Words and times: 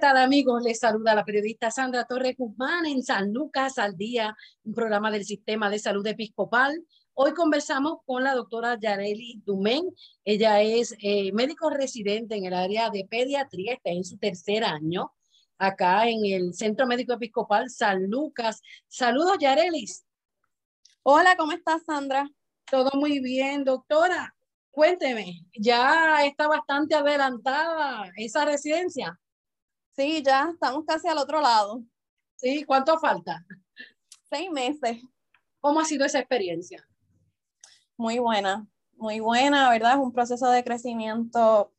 Tal 0.00 0.16
amigos? 0.16 0.62
Les 0.62 0.78
saluda 0.78 1.14
la 1.14 1.26
periodista 1.26 1.70
Sandra 1.70 2.06
Torres 2.06 2.34
Guzmán 2.38 2.86
en 2.86 3.02
San 3.02 3.34
Lucas 3.34 3.76
al 3.76 3.98
Día, 3.98 4.34
un 4.64 4.72
programa 4.72 5.10
del 5.10 5.26
Sistema 5.26 5.68
de 5.68 5.78
Salud 5.78 6.06
Episcopal. 6.06 6.82
Hoy 7.12 7.34
conversamos 7.34 7.98
con 8.06 8.24
la 8.24 8.34
doctora 8.34 8.78
Yareli 8.80 9.42
Dumén. 9.44 9.82
Ella 10.24 10.62
es 10.62 10.96
eh, 11.02 11.32
médico 11.32 11.68
residente 11.68 12.34
en 12.34 12.46
el 12.46 12.54
área 12.54 12.88
de 12.88 13.06
pediatría, 13.10 13.74
está 13.74 13.90
en 13.90 14.04
su 14.04 14.16
tercer 14.16 14.64
año 14.64 15.12
acá 15.58 16.08
en 16.08 16.24
el 16.24 16.54
Centro 16.54 16.86
Médico 16.86 17.12
Episcopal 17.12 17.68
San 17.68 18.08
Lucas. 18.08 18.62
Saludos, 18.88 19.36
Yarelis. 19.38 20.06
Hola, 21.02 21.36
¿cómo 21.36 21.52
estás, 21.52 21.82
Sandra? 21.84 22.26
Todo 22.70 22.90
muy 22.94 23.20
bien, 23.20 23.64
doctora. 23.64 24.34
Cuénteme, 24.70 25.42
¿ya 25.52 26.24
está 26.24 26.48
bastante 26.48 26.94
adelantada 26.94 28.10
esa 28.16 28.46
residencia? 28.46 29.20
Sí, 30.00 30.22
ya 30.22 30.48
estamos 30.50 30.86
casi 30.86 31.08
al 31.08 31.18
otro 31.18 31.42
lado. 31.42 31.82
Sí, 32.36 32.64
¿cuánto 32.64 32.98
falta? 32.98 33.44
Seis 34.30 34.50
meses. 34.50 35.02
¿Cómo 35.60 35.78
ha 35.78 35.84
sido 35.84 36.06
esa 36.06 36.20
experiencia? 36.20 36.82
Muy 37.98 38.18
buena, 38.18 38.66
muy 38.96 39.20
buena, 39.20 39.68
¿verdad? 39.68 39.92
Es 39.92 39.98
un 39.98 40.10
proceso 40.10 40.48
de 40.48 40.64
crecimiento 40.64 41.74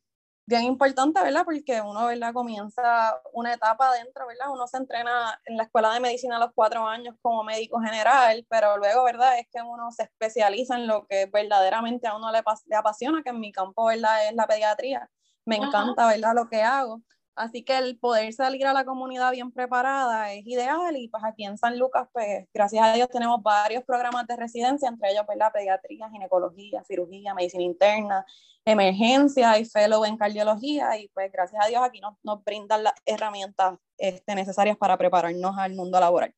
bien 0.46 0.62
importante, 0.62 1.20
¿verdad? 1.20 1.44
Porque 1.44 1.80
uno, 1.80 2.06
¿verdad? 2.06 2.32
Comienza 2.32 3.20
una 3.32 3.54
etapa 3.54 3.88
adentro, 3.88 4.24
¿verdad? 4.28 4.52
Uno 4.52 4.68
se 4.68 4.76
entrena 4.76 5.40
en 5.44 5.56
la 5.56 5.64
escuela 5.64 5.92
de 5.92 5.98
medicina 5.98 6.36
a 6.36 6.38
los 6.38 6.52
cuatro 6.54 6.86
años 6.86 7.16
como 7.22 7.42
médico 7.42 7.80
general, 7.80 8.46
pero 8.48 8.76
luego, 8.76 9.02
¿verdad? 9.02 9.36
Es 9.40 9.48
que 9.52 9.62
uno 9.62 9.90
se 9.90 10.04
especializa 10.04 10.76
en 10.76 10.86
lo 10.86 11.08
que 11.08 11.26
verdaderamente 11.26 12.06
a 12.06 12.14
uno 12.14 12.30
le, 12.30 12.44
le 12.66 12.76
apasiona, 12.76 13.24
que 13.24 13.30
en 13.30 13.40
mi 13.40 13.50
campo, 13.50 13.86
¿verdad? 13.86 14.28
Es 14.28 14.34
la 14.36 14.46
pediatría. 14.46 15.10
Me 15.44 15.56
encanta, 15.56 16.06
¿verdad? 16.06 16.36
Lo 16.36 16.48
que 16.48 16.62
hago. 16.62 17.02
Así 17.34 17.64
que 17.64 17.78
el 17.78 17.98
poder 17.98 18.30
salir 18.34 18.66
a 18.66 18.74
la 18.74 18.84
comunidad 18.84 19.32
bien 19.32 19.50
preparada 19.50 20.32
es 20.34 20.46
ideal 20.46 20.94
y 20.96 21.08
pues 21.08 21.24
aquí 21.24 21.44
en 21.44 21.56
San 21.56 21.78
Lucas, 21.78 22.06
pues 22.12 22.46
gracias 22.52 22.84
a 22.84 22.92
Dios 22.92 23.08
tenemos 23.08 23.42
varios 23.42 23.84
programas 23.84 24.26
de 24.26 24.36
residencia, 24.36 24.88
entre 24.88 25.12
ellos 25.12 25.24
pues 25.24 25.38
la 25.38 25.50
pediatría, 25.50 26.10
ginecología, 26.10 26.84
cirugía, 26.84 27.32
medicina 27.32 27.62
interna, 27.62 28.26
emergencia 28.66 29.58
y 29.58 29.64
fellow 29.64 30.04
en 30.04 30.18
cardiología 30.18 30.98
y 30.98 31.08
pues 31.08 31.32
gracias 31.32 31.64
a 31.64 31.68
Dios 31.68 31.82
aquí 31.82 32.00
nos, 32.00 32.16
nos 32.22 32.44
brindan 32.44 32.84
las 32.84 32.94
herramientas 33.06 33.78
este, 33.96 34.34
necesarias 34.34 34.76
para 34.76 34.98
prepararnos 34.98 35.56
al 35.56 35.74
mundo 35.74 35.98
laboral. 35.98 36.34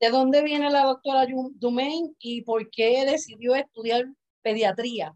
¿De 0.00 0.08
dónde 0.08 0.42
viene 0.42 0.70
la 0.70 0.84
doctora 0.84 1.26
Dumain 1.56 2.16
y 2.18 2.40
por 2.42 2.70
qué 2.70 3.04
decidió 3.04 3.54
estudiar 3.54 4.06
pediatría? 4.40 5.14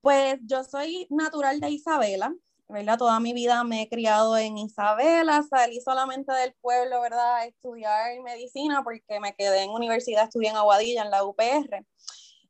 Pues 0.00 0.40
yo 0.42 0.64
soy 0.64 1.06
natural 1.10 1.60
de 1.60 1.70
Isabela, 1.70 2.34
¿verdad? 2.70 2.98
Toda 2.98 3.20
mi 3.20 3.32
vida 3.32 3.62
me 3.64 3.82
he 3.82 3.88
criado 3.88 4.36
en 4.38 4.58
Isabela, 4.58 5.42
salí 5.42 5.80
solamente 5.80 6.32
del 6.32 6.54
pueblo, 6.60 7.00
¿verdad? 7.00 7.36
A 7.36 7.46
estudiar 7.46 8.20
medicina 8.22 8.82
porque 8.82 9.20
me 9.20 9.34
quedé 9.34 9.64
en 9.64 9.70
universidad, 9.70 10.24
estudié 10.24 10.50
en 10.50 10.56
Aguadilla, 10.56 11.02
en 11.02 11.10
la 11.10 11.24
UPR. 11.24 11.86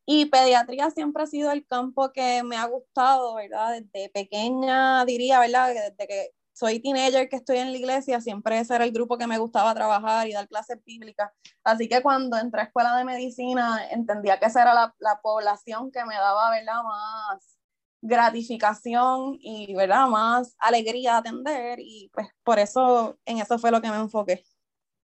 Y 0.06 0.26
pediatría 0.26 0.90
siempre 0.90 1.22
ha 1.22 1.26
sido 1.26 1.52
el 1.52 1.66
campo 1.66 2.12
que 2.12 2.42
me 2.42 2.56
ha 2.56 2.66
gustado, 2.66 3.34
¿verdad? 3.34 3.80
Desde 3.80 4.08
pequeña, 4.10 5.04
diría, 5.04 5.40
¿verdad? 5.40 5.68
Desde 5.68 6.06
que 6.06 6.30
soy 6.52 6.80
teenager, 6.80 7.28
que 7.28 7.36
estoy 7.36 7.58
en 7.58 7.72
la 7.72 7.78
iglesia, 7.78 8.20
siempre 8.20 8.58
ese 8.58 8.74
era 8.74 8.84
el 8.84 8.92
grupo 8.92 9.16
que 9.16 9.26
me 9.26 9.38
gustaba 9.38 9.74
trabajar 9.74 10.28
y 10.28 10.32
dar 10.32 10.48
clases 10.48 10.82
bíblicas. 10.84 11.30
Así 11.64 11.88
que 11.88 12.02
cuando 12.02 12.36
entré 12.36 12.60
a 12.60 12.64
escuela 12.64 12.96
de 12.96 13.04
medicina, 13.04 13.88
entendía 13.90 14.38
que 14.38 14.46
esa 14.46 14.62
era 14.62 14.74
la, 14.74 14.94
la 14.98 15.20
población 15.22 15.90
que 15.90 16.04
me 16.04 16.16
daba, 16.16 16.50
¿verdad? 16.50 16.82
Más 16.82 17.59
gratificación 18.02 19.36
y, 19.40 19.74
¿verdad? 19.74 20.08
Más 20.08 20.56
alegría 20.58 21.12
de 21.12 21.18
atender 21.18 21.78
y 21.80 22.10
pues 22.12 22.28
por 22.42 22.58
eso, 22.58 23.18
en 23.24 23.38
eso 23.38 23.58
fue 23.58 23.70
lo 23.70 23.80
que 23.80 23.90
me 23.90 23.96
enfoqué. 23.96 24.42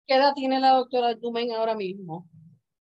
¿Qué 0.06 0.14
edad 0.14 0.34
tiene 0.34 0.60
la 0.60 0.70
doctora 0.70 1.14
Dumen 1.14 1.52
ahora 1.52 1.74
mismo? 1.74 2.28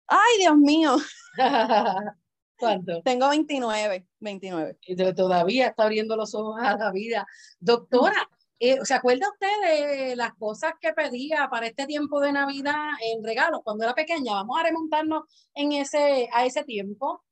Ay, 0.06 0.38
Dios 0.38 0.56
mío. 0.56 0.96
¿Cuánto? 2.58 3.02
Tengo 3.02 3.28
29, 3.28 4.06
29. 4.20 4.78
Y 4.82 4.96
todavía 5.14 5.68
está 5.68 5.84
abriendo 5.84 6.16
los 6.16 6.34
ojos 6.34 6.60
a 6.62 6.76
la 6.76 6.90
vida. 6.90 7.26
Doctora, 7.58 8.28
eh, 8.58 8.78
¿se 8.84 8.94
acuerda 8.94 9.28
usted 9.28 10.06
de 10.08 10.16
las 10.16 10.32
cosas 10.34 10.74
que 10.80 10.92
pedía 10.92 11.48
para 11.50 11.66
este 11.66 11.86
tiempo 11.86 12.20
de 12.20 12.32
Navidad 12.32 12.90
en 13.02 13.22
regalos 13.22 13.60
cuando 13.62 13.84
era 13.84 13.94
pequeña? 13.94 14.34
Vamos 14.34 14.58
a 14.58 14.62
remontarnos 14.62 15.24
en 15.54 15.72
ese, 15.72 16.28
a 16.32 16.46
ese 16.46 16.64
tiempo. 16.64 17.22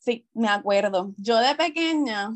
Sí, 0.00 0.26
me 0.32 0.48
acuerdo. 0.48 1.12
Yo 1.18 1.36
de 1.36 1.54
pequeña, 1.54 2.30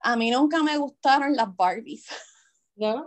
a 0.00 0.16
mí 0.16 0.30
nunca 0.30 0.62
me 0.62 0.78
gustaron 0.78 1.34
las 1.34 1.54
Barbies. 1.56 2.06
¿No? 2.76 3.06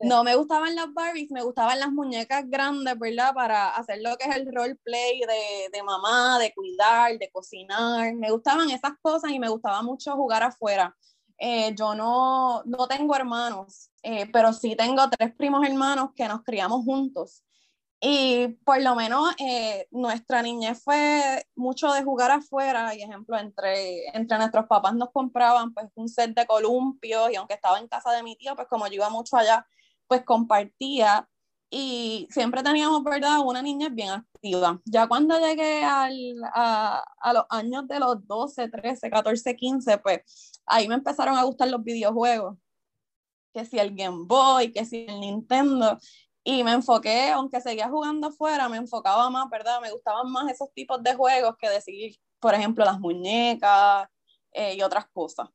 No 0.00 0.24
me 0.24 0.34
gustaban 0.34 0.74
las 0.74 0.92
Barbies, 0.92 1.30
me 1.30 1.42
gustaban 1.42 1.78
las 1.78 1.92
muñecas 1.92 2.44
grandes, 2.48 2.98
¿verdad? 2.98 3.34
Para 3.34 3.70
hacer 3.76 4.00
lo 4.02 4.16
que 4.16 4.28
es 4.28 4.36
el 4.36 4.52
roleplay 4.52 5.20
de, 5.20 5.68
de 5.72 5.82
mamá, 5.82 6.38
de 6.38 6.54
cuidar, 6.54 7.18
de 7.18 7.30
cocinar. 7.30 8.14
Me 8.14 8.30
gustaban 8.30 8.70
esas 8.70 8.92
cosas 9.02 9.30
y 9.30 9.38
me 9.38 9.48
gustaba 9.50 9.82
mucho 9.82 10.14
jugar 10.16 10.42
afuera. 10.42 10.96
Eh, 11.38 11.74
yo 11.74 11.94
no, 11.94 12.62
no 12.64 12.88
tengo 12.88 13.14
hermanos, 13.14 13.90
eh, 14.02 14.26
pero 14.32 14.52
sí 14.54 14.74
tengo 14.74 15.08
tres 15.10 15.34
primos 15.34 15.66
hermanos 15.66 16.10
que 16.16 16.26
nos 16.28 16.42
criamos 16.42 16.82
juntos. 16.84 17.44
Y 18.00 18.48
por 18.64 18.82
lo 18.82 18.94
menos 18.94 19.34
eh, 19.38 19.86
nuestra 19.90 20.42
niñez 20.42 20.82
fue 20.82 21.46
mucho 21.56 21.90
de 21.92 22.02
jugar 22.02 22.30
afuera. 22.30 22.94
Y 22.94 23.02
ejemplo, 23.02 23.38
entre, 23.38 24.06
entre 24.14 24.36
nuestros 24.38 24.66
papás 24.66 24.94
nos 24.94 25.10
compraban 25.10 25.72
pues 25.72 25.86
un 25.94 26.08
set 26.08 26.34
de 26.34 26.46
columpios. 26.46 27.30
Y 27.32 27.36
aunque 27.36 27.54
estaba 27.54 27.78
en 27.78 27.88
casa 27.88 28.12
de 28.12 28.22
mi 28.22 28.36
tío, 28.36 28.54
pues 28.56 28.68
como 28.68 28.86
yo 28.88 28.94
iba 28.94 29.08
mucho 29.10 29.36
allá, 29.36 29.66
pues 30.06 30.22
compartía. 30.24 31.28
Y 31.70 32.28
siempre 32.30 32.62
teníamos, 32.62 33.02
¿verdad? 33.02 33.40
Una 33.44 33.62
niñez 33.62 33.92
bien 33.94 34.10
activa. 34.10 34.80
Ya 34.84 35.08
cuando 35.08 35.38
llegué 35.38 35.82
al, 35.82 36.12
a, 36.54 37.02
a 37.20 37.32
los 37.32 37.44
años 37.48 37.88
de 37.88 37.98
los 37.98 38.26
12, 38.26 38.68
13, 38.68 39.10
14, 39.10 39.56
15, 39.56 39.98
pues 39.98 40.60
ahí 40.66 40.88
me 40.88 40.94
empezaron 40.94 41.36
a 41.36 41.42
gustar 41.44 41.68
los 41.68 41.82
videojuegos. 41.82 42.56
Que 43.52 43.64
si 43.64 43.78
el 43.78 43.94
Game 43.94 44.24
Boy, 44.26 44.72
que 44.72 44.84
si 44.84 45.06
el 45.06 45.20
Nintendo, 45.20 45.98
y 46.44 46.62
me 46.62 46.72
enfoqué, 46.72 47.30
aunque 47.30 47.60
seguía 47.60 47.88
jugando 47.88 48.28
afuera, 48.28 48.68
me 48.68 48.76
enfocaba 48.76 49.30
más, 49.30 49.48
¿verdad? 49.50 49.80
Me 49.80 49.90
gustaban 49.90 50.30
más 50.30 50.52
esos 50.52 50.70
tipos 50.74 51.02
de 51.02 51.14
juegos 51.14 51.56
que 51.58 51.70
decidir, 51.70 52.16
por 52.38 52.54
ejemplo, 52.54 52.84
las 52.84 53.00
muñecas 53.00 54.08
eh, 54.52 54.74
y 54.76 54.82
otras 54.82 55.06
cosas. 55.08 55.48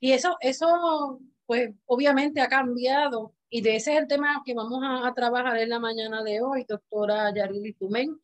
Y 0.00 0.12
eso, 0.12 0.36
eso, 0.40 1.20
pues 1.46 1.70
obviamente 1.86 2.40
ha 2.40 2.48
cambiado 2.48 3.36
y 3.48 3.60
de 3.60 3.76
ese 3.76 3.94
es 3.94 4.00
el 4.00 4.08
tema 4.08 4.42
que 4.44 4.54
vamos 4.54 4.82
a, 4.84 5.14
trabajar 5.14 5.56
en 5.58 5.70
la 5.70 5.78
mañana 5.78 6.22
de 6.22 6.42
hoy, 6.42 6.64
doctora 6.68 7.32
Yarili 7.34 7.72
Tumen, 7.74 8.20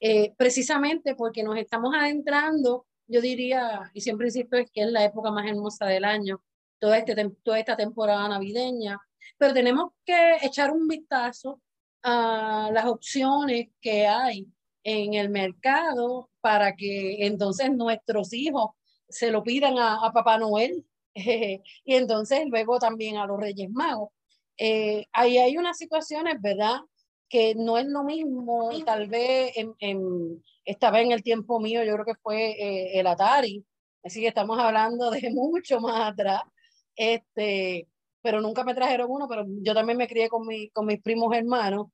eh, 0.00 0.34
precisamente 0.36 1.14
porque 1.14 1.42
nos 1.42 1.56
estamos 1.56 1.94
adentrando, 1.94 2.86
yo 3.06 3.20
diría, 3.20 3.90
y 3.94 4.00
siempre 4.00 4.26
insisto, 4.26 4.56
es 4.56 4.70
que 4.70 4.82
es 4.82 4.90
la 4.90 5.04
época 5.04 5.30
más 5.30 5.46
hermosa 5.46 5.86
del 5.86 6.04
año, 6.04 6.42
toda, 6.80 6.98
este, 6.98 7.14
toda 7.42 7.58
esta 7.60 7.76
temporada 7.76 8.28
navideña, 8.28 8.98
pero 9.38 9.54
tenemos 9.54 9.92
que 10.04 10.36
echar 10.42 10.70
un 10.70 10.86
vistazo 10.88 11.60
a 12.02 12.70
las 12.72 12.86
opciones 12.86 13.68
que 13.80 14.06
hay 14.06 14.46
en 14.84 15.14
el 15.14 15.30
mercado 15.30 16.30
para 16.40 16.76
que 16.76 17.26
entonces 17.26 17.70
nuestros 17.72 18.32
hijos 18.34 18.70
se 19.08 19.30
lo 19.30 19.42
pidan 19.42 19.78
a, 19.78 20.10
Papá 20.12 20.38
Noel 20.38 20.84
y 21.14 21.60
entonces 21.86 22.44
luego 22.48 22.78
también 22.78 23.16
a 23.16 23.26
los 23.26 23.40
Reyes 23.40 23.70
Magos. 23.70 24.10
Eh, 24.58 25.06
ahí 25.12 25.38
hay 25.38 25.56
unas 25.56 25.78
situaciones, 25.78 26.40
¿verdad? 26.40 26.80
Que 27.28 27.54
no 27.54 27.78
es 27.78 27.86
lo 27.86 28.04
mismo, 28.04 28.70
tal 28.84 29.08
vez 29.08 29.52
en, 29.56 29.74
en, 29.80 30.42
esta 30.64 30.90
vez 30.90 31.06
en 31.06 31.12
el 31.12 31.22
tiempo 31.22 31.60
mío, 31.60 31.82
yo 31.82 31.94
creo 31.94 32.04
que 32.04 32.20
fue 32.22 32.50
eh, 32.50 33.00
el 33.00 33.06
Atari, 33.06 33.64
así 34.02 34.20
que 34.20 34.28
estamos 34.28 34.58
hablando 34.58 35.10
de 35.10 35.30
mucho 35.32 35.80
más 35.80 36.12
atrás. 36.12 36.42
Este, 36.96 37.88
pero 38.24 38.40
nunca 38.40 38.64
me 38.64 38.74
trajeron 38.74 39.10
uno, 39.10 39.28
pero 39.28 39.44
yo 39.60 39.74
también 39.74 39.98
me 39.98 40.08
crié 40.08 40.30
con, 40.30 40.46
mi, 40.46 40.70
con 40.70 40.86
mis 40.86 40.98
primos 41.02 41.36
hermanos. 41.36 41.88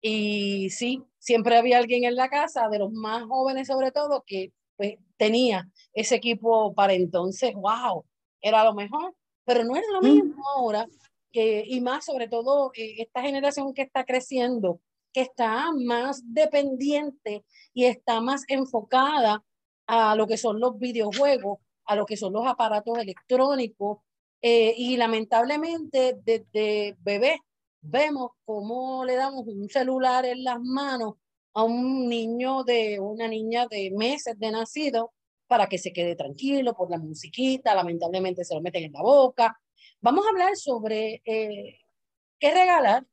Y 0.00 0.68
sí, 0.70 1.04
siempre 1.20 1.56
había 1.56 1.78
alguien 1.78 2.02
en 2.02 2.16
la 2.16 2.28
casa, 2.28 2.68
de 2.68 2.80
los 2.80 2.92
más 2.92 3.22
jóvenes 3.22 3.68
sobre 3.68 3.92
todo, 3.92 4.24
que 4.26 4.52
pues, 4.76 4.96
tenía 5.16 5.70
ese 5.94 6.16
equipo 6.16 6.74
para 6.74 6.94
entonces, 6.94 7.54
wow, 7.54 8.04
era 8.40 8.64
lo 8.64 8.74
mejor, 8.74 9.14
pero 9.44 9.62
no 9.62 9.76
era 9.76 9.86
lo 9.92 10.02
mismo 10.02 10.42
ahora, 10.56 10.88
que, 11.30 11.62
y 11.64 11.80
más 11.80 12.04
sobre 12.04 12.26
todo 12.26 12.72
eh, 12.74 12.96
esta 12.98 13.22
generación 13.22 13.72
que 13.72 13.82
está 13.82 14.04
creciendo, 14.04 14.80
que 15.12 15.20
está 15.20 15.70
más 15.72 16.20
dependiente 16.24 17.44
y 17.72 17.84
está 17.84 18.20
más 18.20 18.42
enfocada 18.48 19.44
a 19.86 20.16
lo 20.16 20.26
que 20.26 20.36
son 20.36 20.58
los 20.58 20.80
videojuegos, 20.80 21.60
a 21.84 21.94
lo 21.94 22.06
que 22.06 22.16
son 22.16 22.32
los 22.32 22.44
aparatos 22.44 22.98
electrónicos, 22.98 23.98
eh, 24.42 24.74
y 24.76 24.96
lamentablemente 24.96 26.18
desde 26.22 26.96
bebé 27.00 27.40
vemos 27.80 28.32
cómo 28.44 29.04
le 29.04 29.16
damos 29.16 29.46
un 29.46 29.68
celular 29.68 30.26
en 30.26 30.44
las 30.44 30.60
manos 30.60 31.14
a 31.54 31.62
un 31.62 32.08
niño 32.08 32.64
de 32.64 33.00
una 33.00 33.28
niña 33.28 33.66
de 33.66 33.90
meses 33.90 34.38
de 34.38 34.50
nacido 34.50 35.12
para 35.46 35.68
que 35.68 35.78
se 35.78 35.92
quede 35.92 36.16
tranquilo 36.16 36.74
por 36.74 36.90
la 36.90 36.98
musiquita, 36.98 37.74
lamentablemente 37.74 38.44
se 38.44 38.54
lo 38.54 38.60
meten 38.60 38.84
en 38.84 38.92
la 38.92 39.02
boca. 39.02 39.58
Vamos 40.00 40.26
a 40.26 40.30
hablar 40.30 40.56
sobre 40.56 41.22
eh, 41.24 41.78
qué 42.38 42.52
regalar, 42.52 43.06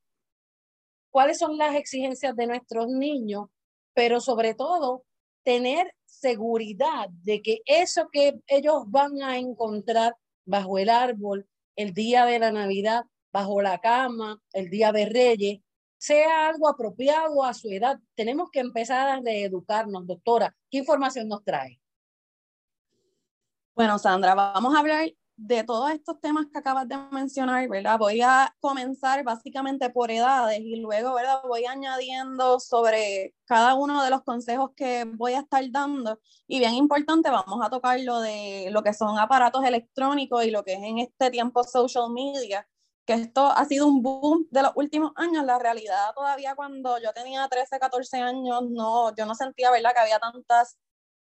cuáles 1.10 1.38
son 1.38 1.58
las 1.58 1.76
exigencias 1.76 2.36
de 2.36 2.48
nuestros 2.48 2.88
niños, 2.88 3.48
pero 3.94 4.20
sobre 4.20 4.56
todo 4.56 5.06
tener 5.44 5.94
seguridad 6.06 7.10
de 7.10 7.42
que 7.42 7.60
eso 7.66 8.08
que 8.12 8.34
ellos 8.48 8.84
van 8.88 9.22
a 9.22 9.38
encontrar 9.38 10.16
bajo 10.46 10.78
el 10.78 10.90
árbol 10.90 11.48
el 11.76 11.94
día 11.94 12.26
de 12.26 12.40
la 12.40 12.52
Navidad, 12.52 13.06
bajo 13.32 13.62
la 13.62 13.80
cama, 13.80 14.40
el 14.54 14.70
día 14.70 14.92
de 14.92 15.06
Reyes, 15.06 15.60
sea 15.98 16.48
algo 16.50 16.68
apropiado 16.68 17.44
a 17.44 17.54
su 17.54 17.70
edad. 17.70 18.00
Tenemos 18.16 18.50
que 18.52 18.60
empezar 18.60 19.08
a 19.08 19.22
reeducarnos, 19.22 20.06
doctora. 20.06 20.56
¿Qué 20.70 20.80
información 20.80 21.28
nos 21.28 21.44
trae? 21.44 21.80
Bueno, 23.74 23.98
Sandra, 23.98 24.36
vamos 24.36 24.76
a 24.76 24.80
hablar 24.80 25.10
de 25.36 25.64
todos 25.64 25.92
estos 25.92 26.20
temas 26.22 26.46
que 26.52 26.60
acabas 26.60 26.88
de 26.88 26.98
mencionar, 27.12 27.68
¿verdad? 27.68 27.98
Voy 27.98 28.22
a 28.22 28.56
comenzar 28.60 29.24
básicamente 29.24 29.90
por 29.90 30.12
edades 30.12 30.60
y 30.60 30.76
luego, 30.76 31.14
¿verdad? 31.16 31.42
Voy 31.48 31.66
añadiendo 31.66 32.60
sobre 32.60 33.34
cada 33.46 33.74
uno 33.74 34.04
de 34.04 34.10
los 34.10 34.24
consejos 34.24 34.72
que 34.76 35.06
voy 35.06 35.34
a 35.34 35.40
estar 35.40 35.64
dando. 35.72 36.20
Y 36.48 36.60
bien 36.60 36.76
importante, 36.76 37.30
vamos 37.30 37.66
a 37.66 37.70
tocar 37.70 38.00
lo 38.00 38.22
de 38.22 38.70
lo 38.72 38.84
que 38.84 38.94
son 38.94 39.18
aparatos 39.18 39.64
electrónicos 39.66 40.46
y 40.46 40.52
lo 40.52 40.64
que 40.64 40.74
es 40.74 40.84
en 40.84 41.00
este 41.00 41.32
tiempo 41.32 41.64
social 41.64 42.12
media, 42.12 42.68
que 43.06 43.14
esto 43.14 43.48
ha 43.48 43.66
sido 43.66 43.88
un 43.88 44.02
boom 44.02 44.48
de 44.52 44.62
los 44.62 44.72
últimos 44.76 45.12
años. 45.16 45.46
La 45.46 45.60
realidad 45.60 46.14
todavía 46.16 46.56
cuando 46.56 47.00
yo 47.00 47.12
tenía 47.14 47.48
13, 47.48 47.80
14 47.80 48.18
años, 48.18 48.64
no, 48.70 49.16
yo 49.16 49.26
no 49.26 49.36
sentía, 49.36 49.72
¿verdad? 49.72 49.94
Que 49.94 50.02
había 50.02 50.20
tantas 50.20 50.78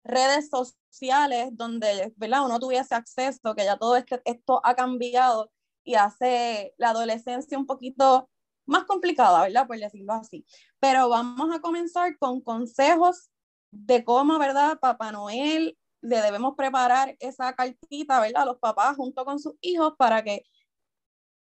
redes 0.08 0.50
sociales 0.50 1.50
donde 1.52 2.14
¿verdad? 2.18 2.46
uno 2.46 2.60
tuviese 2.60 2.96
acceso, 2.96 3.56
que 3.56 3.66
ya 3.66 3.78
todo 3.78 3.96
este, 3.96 4.22
esto 4.26 4.62
ha 4.64 4.76
cambiado 4.76 5.52
y 5.84 5.96
hace 5.96 6.74
la 6.78 6.90
adolescencia 6.90 7.58
un 7.58 7.66
poquito 7.66 8.30
más 8.66 8.84
complicada, 8.86 9.44
¿verdad? 9.44 9.68
Por 9.68 9.78
decirlo 9.78 10.14
así. 10.14 10.46
Pero 10.80 11.10
vamos 11.10 11.56
a 11.56 11.62
comenzar 11.62 12.18
con 12.18 12.42
consejos 12.42 13.30
de 13.72 14.04
cómo, 14.04 14.38
¿verdad? 14.40 14.80
Papá 14.80 15.12
Noel 15.12 15.78
le 16.02 16.22
debemos 16.22 16.56
preparar 16.56 17.16
esa 17.20 17.54
cartita, 17.54 18.20
¿verdad? 18.20 18.44
A 18.44 18.46
los 18.46 18.60
papás 18.60 18.98
junto 18.98 19.26
con 19.26 19.40
sus 19.40 19.54
hijos 19.62 19.94
para 19.98 20.24
que 20.24 20.44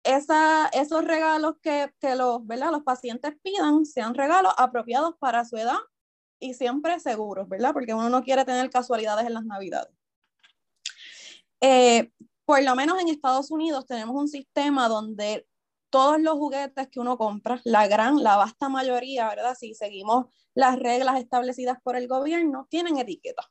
esa, 0.03 0.67
esos 0.69 1.03
regalos 1.03 1.55
que, 1.61 1.91
que 1.99 2.15
los, 2.15 2.45
¿verdad? 2.47 2.71
los 2.71 2.83
pacientes 2.83 3.33
pidan 3.43 3.85
sean 3.85 4.13
regalos 4.13 4.53
apropiados 4.57 5.15
para 5.19 5.43
su 5.43 5.57
edad 5.57 5.77
y 6.39 6.53
siempre 6.53 6.99
seguros, 6.99 7.47
¿verdad? 7.49 7.73
Porque 7.73 7.93
uno 7.93 8.09
no 8.09 8.23
quiere 8.23 8.45
tener 8.45 8.69
casualidades 8.69 9.25
en 9.25 9.33
las 9.33 9.45
navidades. 9.45 9.93
Eh, 11.61 12.11
por 12.45 12.63
lo 12.63 12.75
menos 12.75 12.99
en 12.99 13.09
Estados 13.09 13.51
Unidos 13.51 13.85
tenemos 13.85 14.15
un 14.15 14.27
sistema 14.27 14.87
donde 14.87 15.47
todos 15.89 16.19
los 16.21 16.35
juguetes 16.35 16.89
que 16.89 16.99
uno 16.99 17.17
compra, 17.17 17.61
la 17.63 17.87
gran, 17.87 18.21
la 18.21 18.35
vasta 18.35 18.69
mayoría, 18.69 19.27
¿verdad? 19.29 19.55
Si 19.57 19.73
seguimos 19.73 20.27
las 20.53 20.77
reglas 20.77 21.19
establecidas 21.19 21.77
por 21.81 21.95
el 21.95 22.07
gobierno, 22.07 22.67
tienen 22.69 22.97
etiqueta. 22.97 23.49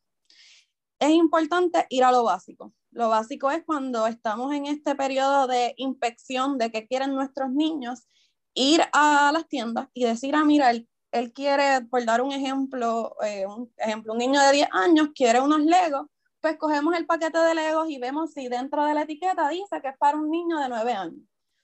Es 0.99 1.11
importante 1.11 1.87
ir 1.91 2.05
a 2.05 2.13
lo 2.13 2.25
básico. 2.25 2.73
Lo 2.91 3.09
básico 3.09 3.51
es 3.51 3.65
cuando 3.65 4.07
estamos 4.07 4.55
en 4.55 4.67
este 4.67 4.95
periodo 4.95 5.47
de 5.47 5.75
inspección 5.77 6.57
de 6.57 6.71
qué 6.71 6.87
quieren 6.87 7.15
nuestros 7.15 7.51
niños, 7.51 8.07
ir 8.55 8.83
a 8.93 9.31
las 9.33 9.47
tiendas 9.49 9.89
y 9.93 10.05
decir, 10.05 10.35
ah, 10.35 10.45
mira, 10.45 10.71
el 10.71 10.89
él 11.19 11.33
quiere, 11.33 11.83
por 11.91 12.05
dar 12.05 12.21
un 12.23 12.33
ejemplo, 12.33 13.17
eh, 13.23 13.47
un 13.47 13.73
ejemplo, 13.77 14.13
un 14.13 14.19
niño 14.19 14.41
de 14.41 14.53
10 14.53 14.69
años 14.73 15.09
quiere 15.15 15.41
unos 15.41 15.61
Legos, 15.61 16.07
pues 16.41 16.57
cogemos 16.59 16.95
el 16.97 17.07
paquete 17.07 17.39
de 17.39 17.55
Legos 17.55 17.91
y 17.91 17.99
vemos 17.99 18.33
si 18.33 18.49
dentro 18.49 18.85
de 18.85 18.95
la 18.95 19.03
etiqueta 19.03 19.49
dice 19.49 19.81
que 19.83 19.89
es 19.89 19.99
para 19.99 20.17
un 20.17 20.31
niño 20.31 20.59
de 20.59 20.69
9 20.69 20.93
años. 20.93 21.21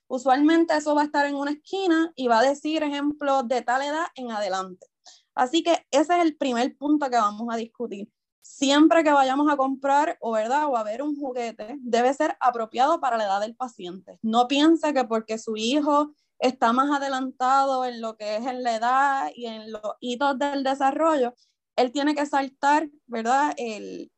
Usualmente 0.08 0.76
eso 0.76 0.94
va 0.94 1.02
a 1.02 1.04
estar 1.04 1.26
en 1.26 1.37
una 1.37 1.52
esquina 1.52 2.12
y 2.16 2.28
va 2.28 2.40
a 2.40 2.43
decir 2.43 2.82
ejemplos 2.82 3.49
de 3.49 3.62
tal 3.62 3.82
edad 3.82 4.06
en 4.14 4.31
adelante. 4.31 4.87
Así 5.34 5.62
que 5.62 5.87
ese 5.90 6.14
es 6.19 6.22
el 6.22 6.37
primer 6.37 6.76
punto 6.76 7.08
que 7.08 7.16
vamos 7.16 7.49
a 7.50 7.56
discutir. 7.56 8.10
Siempre 8.43 9.04
que 9.04 9.12
vayamos 9.12 9.50
a 9.50 9.56
comprar 9.56 10.19
o, 10.20 10.32
¿verdad? 10.32 10.69
o 10.69 10.76
a 10.76 10.82
ver 10.82 11.00
un 11.00 11.16
juguete, 11.16 11.76
debe 11.81 12.12
ser 12.12 12.37
apropiado 12.40 13.00
para 13.00 13.16
la 13.16 13.25
edad 13.25 13.40
del 13.40 13.56
paciente. 13.56 14.19
No 14.20 14.49
piense 14.49 14.93
que 14.93 15.04
porque 15.04 15.38
su 15.38 15.56
hijo 15.56 16.12
está 16.43 16.73
más 16.73 16.91
adelantado 16.91 17.85
en 17.85 18.00
lo 18.00 18.17
que 18.17 18.37
es 18.37 18.47
en 18.47 18.65
la 18.65 18.77
edad 18.77 19.31
y 19.35 19.47
en 19.47 19.71
los 19.71 19.94
hitos 20.00 20.39
del 20.39 20.65
desarrollo, 20.65 21.35
él 21.77 21.93
tiene 21.93 22.15
que 22.15 22.27
saltar, 22.27 22.91
¿verdad? 23.06 23.55
El, 23.56 24.11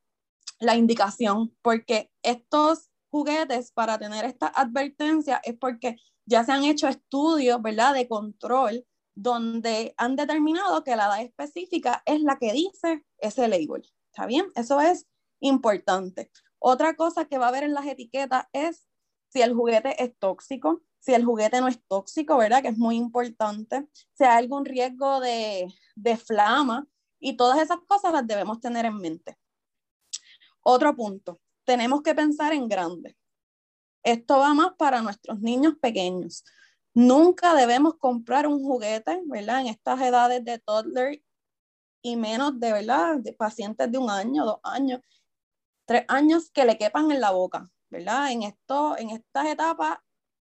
la 0.58 0.74
indicación, 0.74 1.54
porque 1.60 2.10
estos 2.22 2.90
juguetes 3.10 3.72
para 3.72 3.98
tener 3.98 4.24
esta 4.24 4.46
advertencia 4.48 5.40
es 5.44 5.56
porque 5.58 5.96
ya 6.24 6.44
se 6.44 6.52
han 6.52 6.64
hecho 6.64 6.88
estudios, 6.88 7.60
¿verdad? 7.60 7.92
De 7.92 8.08
control 8.08 8.86
donde 9.14 9.94
han 9.98 10.16
determinado 10.16 10.82
que 10.82 10.96
la 10.96 11.06
edad 11.06 11.22
específica 11.22 12.02
es 12.06 12.22
la 12.22 12.38
que 12.38 12.52
dice 12.52 13.04
ese 13.18 13.48
label. 13.48 13.84
¿Está 14.10 14.26
bien? 14.26 14.46
Eso 14.54 14.80
es 14.80 15.06
importante. 15.40 16.30
Otra 16.58 16.96
cosa 16.96 17.26
que 17.26 17.36
va 17.36 17.48
a 17.48 17.52
ver 17.52 17.64
en 17.64 17.74
las 17.74 17.86
etiquetas 17.86 18.46
es 18.54 18.88
si 19.28 19.42
el 19.42 19.52
juguete 19.52 20.02
es 20.02 20.16
tóxico, 20.18 20.82
si 21.04 21.12
el 21.12 21.24
juguete 21.24 21.60
no 21.60 21.68
es 21.68 21.78
tóxico, 21.86 22.38
¿verdad? 22.38 22.62
Que 22.62 22.68
es 22.68 22.78
muy 22.78 22.96
importante, 22.96 23.86
si 24.14 24.24
hay 24.24 24.38
algún 24.38 24.64
riesgo 24.64 25.20
de, 25.20 25.70
de 25.94 26.16
flama 26.16 26.86
y 27.20 27.36
todas 27.36 27.60
esas 27.60 27.78
cosas 27.86 28.12
las 28.12 28.26
debemos 28.26 28.58
tener 28.58 28.86
en 28.86 28.96
mente. 28.96 29.36
Otro 30.62 30.96
punto, 30.96 31.40
tenemos 31.64 32.02
que 32.02 32.14
pensar 32.14 32.54
en 32.54 32.68
grande. 32.68 33.18
Esto 34.02 34.38
va 34.38 34.54
más 34.54 34.72
para 34.78 35.02
nuestros 35.02 35.38
niños 35.40 35.74
pequeños. 35.78 36.42
Nunca 36.94 37.54
debemos 37.54 37.96
comprar 37.98 38.46
un 38.46 38.62
juguete, 38.62 39.20
¿verdad? 39.26 39.60
En 39.60 39.66
estas 39.66 40.00
edades 40.00 40.42
de 40.42 40.58
toddler 40.58 41.22
y 42.00 42.16
menos 42.16 42.58
de, 42.58 42.72
¿verdad? 42.72 43.16
De 43.18 43.34
pacientes 43.34 43.92
de 43.92 43.98
un 43.98 44.08
año, 44.08 44.46
dos 44.46 44.60
años, 44.62 45.02
tres 45.84 46.06
años 46.08 46.50
que 46.50 46.64
le 46.64 46.78
quepan 46.78 47.10
en 47.10 47.20
la 47.20 47.30
boca, 47.30 47.70
¿verdad? 47.90 48.32
En, 48.32 48.42
esto, 48.44 48.96
en 48.96 49.10
estas 49.10 49.46
etapas 49.48 49.98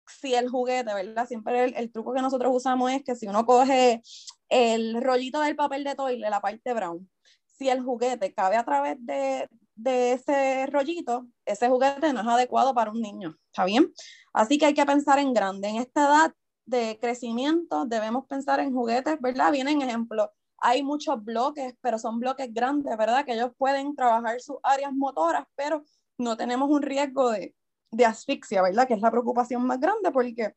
si 0.07 0.35
el 0.35 0.49
juguete, 0.49 0.93
¿verdad? 0.93 1.27
Siempre 1.27 1.65
el, 1.65 1.91
truco 1.91 2.13
que 2.13 2.21
nosotros 2.21 2.51
usamos 2.55 2.91
es 2.91 3.03
que 3.03 3.15
si 3.15 3.27
uno 3.27 3.45
coge 3.45 4.01
el 4.49 5.01
rollito 5.01 5.39
del 5.41 5.55
papel 5.55 5.83
de 5.83 5.95
toile, 5.95 6.29
la 6.29 6.41
parte 6.41 6.73
brown, 6.73 7.09
si 7.45 7.69
el 7.69 7.81
juguete 7.81 8.33
cabe 8.33 8.57
a 8.57 8.65
través 8.65 8.97
de, 8.99 9.47
de 9.75 10.13
ese 10.13 10.67
rollito, 10.67 11.27
ese 11.45 11.69
juguete 11.69 12.13
no 12.13 12.21
es 12.21 12.27
adecuado 12.27 12.73
para 12.73 12.91
un 12.91 13.01
niño, 13.01 13.37
¿está 13.47 13.65
bien? 13.65 13.91
Así 14.33 14.57
que 14.57 14.67
hay 14.67 14.73
que 14.73 14.85
pensar 14.85 15.19
en 15.19 15.33
grande. 15.33 15.69
En 15.69 15.77
esta 15.77 16.05
edad 16.05 16.33
de 16.65 16.97
crecimiento 16.99 17.85
debemos 17.85 18.25
pensar 18.27 18.59
en 18.59 18.73
juguetes, 18.73 19.19
¿verdad? 19.19 19.51
Vienen 19.51 19.81
ejemplos. 19.81 20.29
Hay 20.57 20.83
muchos 20.83 21.23
bloques, 21.23 21.73
pero 21.81 21.97
son 21.97 22.19
bloques 22.19 22.53
grandes, 22.53 22.95
¿verdad? 22.97 23.25
Que 23.25 23.33
ellos 23.33 23.51
pueden 23.57 23.95
trabajar 23.95 24.39
sus 24.39 24.57
áreas 24.63 24.93
motoras, 24.93 25.45
pero 25.55 25.83
no 26.17 26.37
tenemos 26.37 26.69
un 26.69 26.83
riesgo 26.83 27.31
de, 27.31 27.55
de 27.91 28.05
asfixia, 28.05 28.61
¿verdad? 28.61 28.87
Que 28.87 28.93
es 28.93 29.01
la 29.01 29.11
preocupación 29.11 29.65
más 29.65 29.79
grande 29.79 30.11
porque 30.11 30.55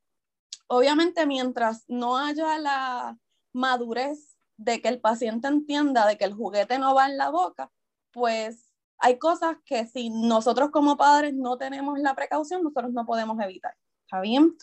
obviamente 0.69 1.27
mientras 1.27 1.85
no 1.89 2.17
haya 2.17 2.59
la 2.59 3.19
madurez 3.53 4.37
de 4.57 4.81
que 4.81 4.89
el 4.89 5.01
paciente 5.01 5.49
entienda 5.49 6.07
de 6.07 6.17
que 6.17 6.25
el 6.25 6.35
juguete 6.35 6.79
no 6.79 6.95
va 6.95 7.07
en 7.07 7.19
la 7.19 7.31
boca, 7.31 7.71
pues 8.13 8.73
hay 8.99 9.19
cosas 9.19 9.57
que 9.65 9.87
si 9.87 10.11
nosotros 10.11 10.71
como 10.71 10.97
padres 10.97 11.35
no 11.35 11.59
tenemos 11.59 11.99
la 11.99 12.15
precaución, 12.15 12.63
nosotros 12.63 12.93
no 12.93 13.05
podemos 13.05 13.39
evitar. 13.43 13.77
¿Está 14.07 14.21
bien? 14.21 14.57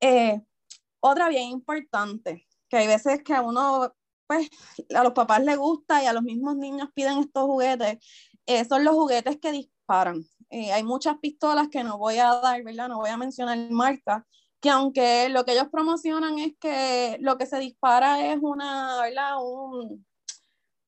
Eh, 0.00 0.42
otra 1.00 1.28
bien 1.28 1.50
importante, 1.50 2.46
que 2.68 2.76
hay 2.76 2.86
veces 2.88 3.22
que 3.22 3.34
a 3.34 3.42
uno, 3.42 3.94
pues, 4.26 4.50
a 4.94 5.04
los 5.04 5.12
papás 5.12 5.42
les 5.44 5.56
gusta 5.56 6.02
y 6.02 6.06
a 6.06 6.12
los 6.12 6.24
mismos 6.24 6.56
niños 6.56 6.88
piden 6.92 7.18
estos 7.18 7.44
juguetes, 7.44 7.98
eh, 8.46 8.64
son 8.64 8.84
los 8.84 8.94
juguetes 8.94 9.38
que 9.38 9.52
disparan 9.52 10.24
eh, 10.50 10.72
hay 10.72 10.82
muchas 10.82 11.18
pistolas 11.18 11.68
que 11.68 11.84
no 11.84 11.98
voy 11.98 12.18
a 12.18 12.34
dar, 12.34 12.62
¿verdad? 12.62 12.88
No 12.88 12.98
voy 12.98 13.10
a 13.10 13.16
mencionar 13.16 13.58
marca, 13.70 14.26
que 14.60 14.70
aunque 14.70 15.28
lo 15.28 15.44
que 15.44 15.52
ellos 15.52 15.68
promocionan 15.70 16.38
es 16.38 16.54
que 16.58 17.18
lo 17.20 17.38
que 17.38 17.46
se 17.46 17.58
dispara 17.58 18.32
es 18.32 18.38
una, 18.40 19.00
¿verdad? 19.02 19.36
Un, 19.42 20.06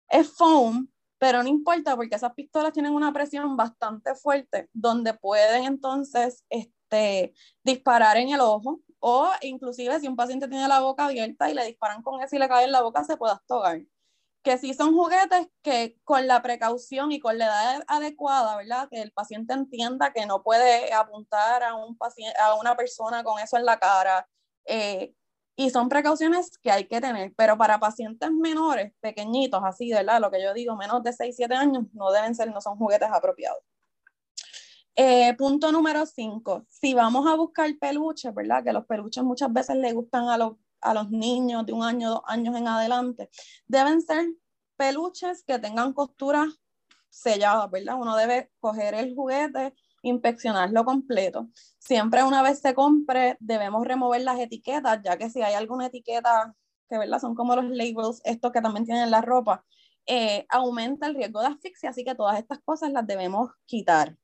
es 0.08 0.32
foam, 0.32 0.90
pero 1.18 1.42
no 1.42 1.48
importa 1.48 1.96
porque 1.96 2.16
esas 2.16 2.34
pistolas 2.34 2.72
tienen 2.72 2.94
una 2.94 3.12
presión 3.12 3.56
bastante 3.56 4.14
fuerte 4.14 4.68
donde 4.72 5.14
pueden 5.14 5.64
entonces 5.64 6.44
este, 6.48 7.34
disparar 7.62 8.16
en 8.16 8.30
el 8.30 8.40
ojo 8.40 8.80
o 8.98 9.28
inclusive 9.42 10.00
si 10.00 10.08
un 10.08 10.16
paciente 10.16 10.48
tiene 10.48 10.68
la 10.68 10.80
boca 10.80 11.06
abierta 11.06 11.50
y 11.50 11.54
le 11.54 11.66
disparan 11.66 12.02
con 12.02 12.22
eso 12.22 12.36
y 12.36 12.38
le 12.38 12.48
cae 12.48 12.64
en 12.64 12.72
la 12.72 12.82
boca 12.82 13.04
se 13.04 13.16
puede 13.16 13.34
astogar 13.34 13.82
que 14.42 14.58
sí 14.58 14.74
son 14.74 14.94
juguetes 14.94 15.48
que 15.62 15.98
con 16.04 16.26
la 16.26 16.42
precaución 16.42 17.12
y 17.12 17.20
con 17.20 17.38
la 17.38 17.46
edad 17.46 17.84
adecuada, 17.88 18.56
¿verdad? 18.56 18.88
Que 18.90 19.02
el 19.02 19.12
paciente 19.12 19.54
entienda 19.54 20.12
que 20.12 20.26
no 20.26 20.42
puede 20.42 20.92
apuntar 20.92 21.62
a, 21.62 21.74
un 21.74 21.96
paciente, 21.96 22.38
a 22.40 22.54
una 22.54 22.76
persona 22.76 23.22
con 23.22 23.38
eso 23.38 23.56
en 23.58 23.66
la 23.66 23.78
cara. 23.78 24.28
Eh, 24.64 25.14
y 25.56 25.68
son 25.68 25.90
precauciones 25.90 26.56
que 26.58 26.70
hay 26.70 26.86
que 26.86 27.02
tener, 27.02 27.34
pero 27.36 27.58
para 27.58 27.78
pacientes 27.78 28.30
menores, 28.32 28.94
pequeñitos, 29.00 29.60
así, 29.62 29.92
¿verdad? 29.92 30.18
Lo 30.20 30.30
que 30.30 30.42
yo 30.42 30.54
digo, 30.54 30.74
menos 30.74 31.02
de 31.02 31.12
6, 31.12 31.36
7 31.36 31.54
años, 31.54 31.84
no 31.92 32.10
deben 32.12 32.34
ser, 32.34 32.50
no 32.50 32.62
son 32.62 32.78
juguetes 32.78 33.10
apropiados. 33.12 33.62
Eh, 34.96 35.34
punto 35.36 35.70
número 35.70 36.06
5, 36.06 36.64
si 36.68 36.94
vamos 36.94 37.26
a 37.26 37.34
buscar 37.34 37.70
peluches, 37.78 38.34
¿verdad? 38.34 38.64
Que 38.64 38.72
los 38.72 38.86
peluches 38.86 39.22
muchas 39.22 39.52
veces 39.52 39.76
le 39.76 39.92
gustan 39.92 40.28
a 40.28 40.38
los 40.38 40.56
a 40.80 40.94
los 40.94 41.10
niños 41.10 41.66
de 41.66 41.72
un 41.72 41.84
año, 41.84 42.10
dos 42.10 42.22
años 42.26 42.56
en 42.56 42.68
adelante, 42.68 43.30
deben 43.66 44.00
ser 44.02 44.26
peluches 44.76 45.44
que 45.44 45.58
tengan 45.58 45.92
costuras 45.92 46.48
selladas, 47.10 47.70
¿verdad? 47.70 47.96
Uno 47.98 48.16
debe 48.16 48.50
coger 48.60 48.94
el 48.94 49.14
juguete, 49.14 49.74
inspeccionarlo 50.02 50.84
completo. 50.84 51.48
Siempre 51.78 52.22
una 52.22 52.42
vez 52.42 52.60
se 52.60 52.74
compre, 52.74 53.36
debemos 53.40 53.84
remover 53.86 54.22
las 54.22 54.38
etiquetas, 54.38 55.00
ya 55.04 55.18
que 55.18 55.28
si 55.28 55.42
hay 55.42 55.54
alguna 55.54 55.86
etiqueta 55.86 56.54
que, 56.88 56.98
¿verdad? 56.98 57.20
Son 57.20 57.34
como 57.34 57.54
los 57.54 57.66
labels, 57.66 58.20
estos 58.24 58.52
que 58.52 58.60
también 58.60 58.84
tienen 58.84 59.10
la 59.10 59.20
ropa, 59.20 59.64
eh, 60.06 60.46
aumenta 60.48 61.06
el 61.06 61.14
riesgo 61.14 61.40
de 61.40 61.48
asfixia, 61.48 61.90
así 61.90 62.04
que 62.04 62.14
todas 62.14 62.38
estas 62.38 62.60
cosas 62.60 62.90
las 62.90 63.06
debemos 63.06 63.50
quitar. 63.66 64.16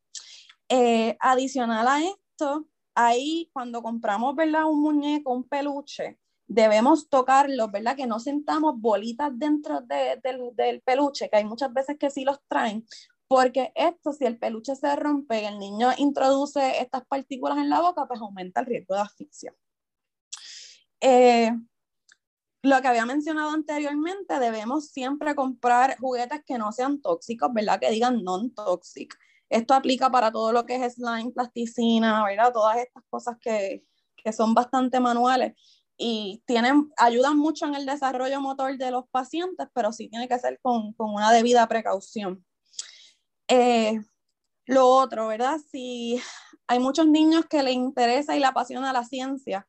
Eh, 0.69 1.17
adicional 1.21 1.87
a 1.87 2.01
esto, 2.03 2.67
ahí 2.95 3.51
cuando 3.53 3.83
compramos, 3.83 4.35
¿verdad? 4.35 4.65
Un 4.65 4.81
muñeco, 4.81 5.33
un 5.33 5.45
peluche, 5.45 6.19
debemos 6.47 7.09
tocarlos, 7.09 7.71
¿verdad? 7.71 7.97
Que 7.97 8.07
no 8.07 8.21
sentamos 8.21 8.75
bolitas 8.79 9.31
dentro 9.35 9.81
del 9.81 10.83
peluche, 10.83 11.29
que 11.29 11.37
hay 11.37 11.45
muchas 11.45 11.73
veces 11.73 11.97
que 11.99 12.11
sí 12.11 12.25
los 12.25 12.39
traen, 12.49 12.87
porque 13.29 13.73
esto, 13.75 14.13
si 14.13 14.25
el 14.25 14.39
peluche 14.39 14.77
se 14.77 14.95
rompe 14.95 15.43
y 15.43 15.45
el 15.47 15.59
niño 15.59 15.91
introduce 15.99 16.81
estas 16.81 17.05
partículas 17.07 17.59
en 17.59 17.69
la 17.69 17.81
boca, 17.81 18.07
pues 18.07 18.21
aumenta 18.21 18.61
el 18.61 18.67
riesgo 18.67 18.95
de 18.95 19.01
asfixia. 19.01 19.55
Eh, 21.01 21.51
lo 22.63 22.81
que 22.81 22.89
había 22.89 23.07
mencionado 23.07 23.51
anteriormente, 23.51 24.39
debemos 24.39 24.89
siempre 24.89 25.35
comprar 25.35 25.97
juguetes 25.99 26.43
que 26.45 26.59
no 26.59 26.73
sean 26.73 27.01
tóxicos, 27.01 27.53
¿verdad? 27.53 27.81
Que 27.81 27.91
digan 27.91 28.23
non-toxic. 28.23 29.17
Esto 29.49 29.75
aplica 29.75 30.11
para 30.11 30.33
todo 30.33 30.53
lo 30.53 30.67
que 30.67 30.77
es 30.77 30.95
slime, 30.95 31.33
plasticina, 31.33 32.25
¿verdad? 32.25 32.53
Todas 32.53 32.79
estas 32.79 33.05
cosas 33.09 33.37
que, 33.41 33.85
que 34.17 34.33
son 34.33 34.55
bastante 34.55 34.99
manuales 34.99 35.55
y 35.97 36.43
tienen, 36.47 36.91
ayudan 36.97 37.39
mucho 37.39 37.67
en 37.67 37.75
el 37.75 37.87
desarrollo 37.87 38.41
motor 38.41 38.77
de 38.77 38.91
los 38.91 39.09
pacientes, 39.11 39.69
pero 39.73 39.93
sí 39.93 40.09
tiene 40.09 40.29
que 40.29 40.39
ser 40.39 40.59
con, 40.61 40.93
con 40.93 41.15
una 41.15 41.33
debida 41.33 41.67
precaución. 41.69 42.45
Eh, 43.49 44.01
lo 44.67 44.87
otro, 44.89 45.29
¿verdad? 45.29 45.59
Si 45.71 46.21
hay 46.67 46.79
muchos 46.79 47.07
niños 47.07 47.47
que 47.49 47.63
les 47.63 47.75
interesa 47.75 48.37
y 48.37 48.41
le 48.41 48.47
apasiona 48.47 48.93
la 48.93 49.05
ciencia 49.05 49.67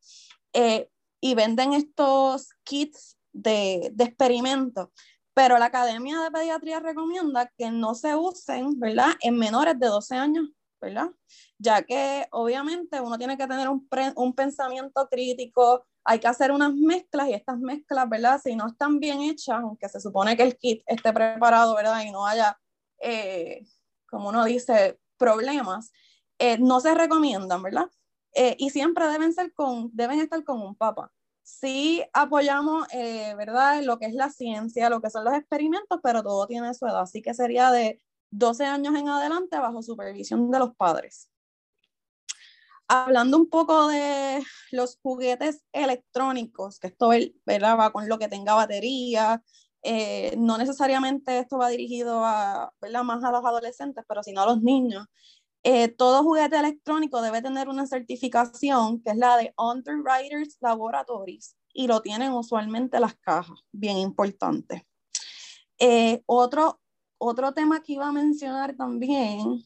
eh, 0.53 0.89
y 1.21 1.35
venden 1.35 1.73
estos 1.73 2.49
kits 2.63 3.17
de, 3.31 3.91
de 3.93 4.03
experimentos, 4.03 4.89
pero 5.33 5.59
la 5.59 5.65
Academia 5.65 6.19
de 6.19 6.31
Pediatría 6.31 6.79
recomienda 6.79 7.51
que 7.57 7.69
no 7.69 7.93
se 7.93 8.15
usen, 8.15 8.79
¿verdad? 8.79 9.11
En 9.21 9.37
menores 9.37 9.79
de 9.79 9.85
12 9.85 10.15
años, 10.15 10.49
¿verdad? 10.81 11.11
Ya 11.59 11.83
que 11.83 12.27
obviamente 12.31 12.99
uno 12.99 13.19
tiene 13.19 13.37
que 13.37 13.45
tener 13.45 13.69
un, 13.69 13.87
un 14.15 14.33
pensamiento 14.33 15.07
crítico, 15.07 15.85
hay 16.07 16.19
que 16.19 16.27
hacer 16.27 16.53
unas 16.53 16.73
mezclas 16.73 17.27
y 17.27 17.33
estas 17.33 17.59
mezclas, 17.59 18.07
¿verdad? 18.07 18.39
Si 18.41 18.55
no 18.55 18.67
están 18.67 18.99
bien 18.99 19.21
hechas, 19.21 19.59
aunque 19.61 19.89
se 19.89 19.99
supone 19.99 20.37
que 20.37 20.43
el 20.43 20.57
kit 20.57 20.81
esté 20.85 21.11
preparado, 21.11 21.75
¿verdad? 21.75 22.01
Y 22.05 22.11
no 22.11 22.25
haya, 22.25 22.57
eh, 23.01 23.67
como 24.09 24.29
uno 24.29 24.45
dice, 24.45 25.01
problemas, 25.17 25.91
eh, 26.39 26.57
no 26.59 26.79
se 26.79 26.93
recomiendan, 26.95 27.61
¿verdad? 27.61 27.91
Eh, 28.33 28.55
y 28.57 28.69
siempre 28.69 29.05
deben, 29.09 29.33
ser 29.33 29.53
con, 29.53 29.89
deben 29.93 30.21
estar 30.21 30.41
con 30.45 30.61
un 30.61 30.75
papá. 30.75 31.11
Sí 31.43 32.03
apoyamos, 32.13 32.87
¿verdad? 33.37 33.81
Lo 33.83 33.99
que 33.99 34.05
es 34.05 34.13
la 34.13 34.29
ciencia, 34.29 34.89
lo 34.89 35.01
que 35.01 35.09
son 35.09 35.25
los 35.25 35.33
experimentos, 35.33 35.99
pero 36.01 36.23
todo 36.23 36.47
tiene 36.47 36.73
su 36.73 36.85
edad, 36.85 37.01
así 37.01 37.21
que 37.21 37.33
sería 37.33 37.71
de 37.71 38.01
12 38.31 38.65
años 38.65 38.95
en 38.95 39.09
adelante 39.09 39.57
bajo 39.57 39.81
supervisión 39.81 40.51
de 40.51 40.59
los 40.59 40.75
padres 40.75 41.29
hablando 42.87 43.37
un 43.37 43.49
poco 43.49 43.87
de 43.87 44.43
los 44.71 44.97
juguetes 45.01 45.63
electrónicos, 45.71 46.79
que 46.79 46.87
esto 46.87 47.09
¿verdad? 47.45 47.77
va 47.77 47.91
con 47.91 48.07
lo 48.07 48.17
que 48.17 48.27
tenga 48.27 48.55
batería, 48.55 49.43
eh, 49.83 50.35
no 50.37 50.57
necesariamente 50.57 51.39
esto 51.39 51.57
va 51.57 51.69
dirigido 51.69 52.23
a, 52.25 52.73
¿verdad? 52.81 53.03
más 53.03 53.23
a 53.23 53.31
los 53.31 53.45
adolescentes, 53.45 54.03
pero 54.07 54.23
sino 54.23 54.41
a 54.41 54.45
los 54.45 54.61
niños. 54.61 55.05
Eh, 55.63 55.89
todo 55.89 56.23
juguete 56.23 56.57
electrónico 56.57 57.21
debe 57.21 57.41
tener 57.41 57.67
una 57.67 57.87
certificación 57.87 59.01
que 59.01 59.11
es 59.11 59.17
la 59.17 59.37
de 59.37 59.53
Underwriters 59.57 60.57
Laboratories 60.61 61.57
y 61.73 61.87
lo 61.87 62.01
tienen 62.01 62.31
usualmente 62.31 62.99
las 62.99 63.15
cajas, 63.15 63.59
bien 63.71 63.97
importante. 63.97 64.87
Eh, 65.79 66.23
otro, 66.25 66.79
otro 67.17 67.53
tema 67.53 67.81
que 67.81 67.93
iba 67.93 68.07
a 68.07 68.11
mencionar 68.11 68.75
también 68.75 69.63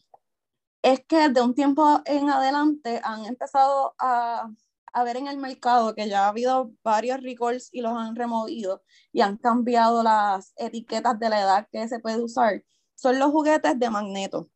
es 0.81 1.05
que 1.05 1.29
de 1.29 1.41
un 1.41 1.53
tiempo 1.53 2.01
en 2.05 2.29
adelante 2.29 3.01
han 3.03 3.25
empezado 3.25 3.93
a, 4.00 4.50
a, 4.93 5.03
ver 5.03 5.17
en 5.17 5.27
el 5.27 5.38
mercado 5.38 5.93
que 5.95 6.09
ya 6.09 6.25
ha 6.25 6.29
habido 6.29 6.71
varios 6.83 7.21
recalls 7.21 7.69
y 7.71 7.81
los 7.81 7.93
han 7.93 8.15
removido 8.15 8.81
y 9.11 9.21
han 9.21 9.38
cambiado 9.38 10.03
las 10.03 10.53
etiquetas 10.57 11.19
de 11.19 11.29
la 11.29 11.41
edad 11.41 11.67
que 11.71 11.88
se 11.88 12.00
puede 12.00 12.21
usar. 12.21 12.63
Son 12.95 13.19
los 13.19 13.31
juguetes 13.31 13.79
de 13.79 13.89
magneto. 13.89 14.50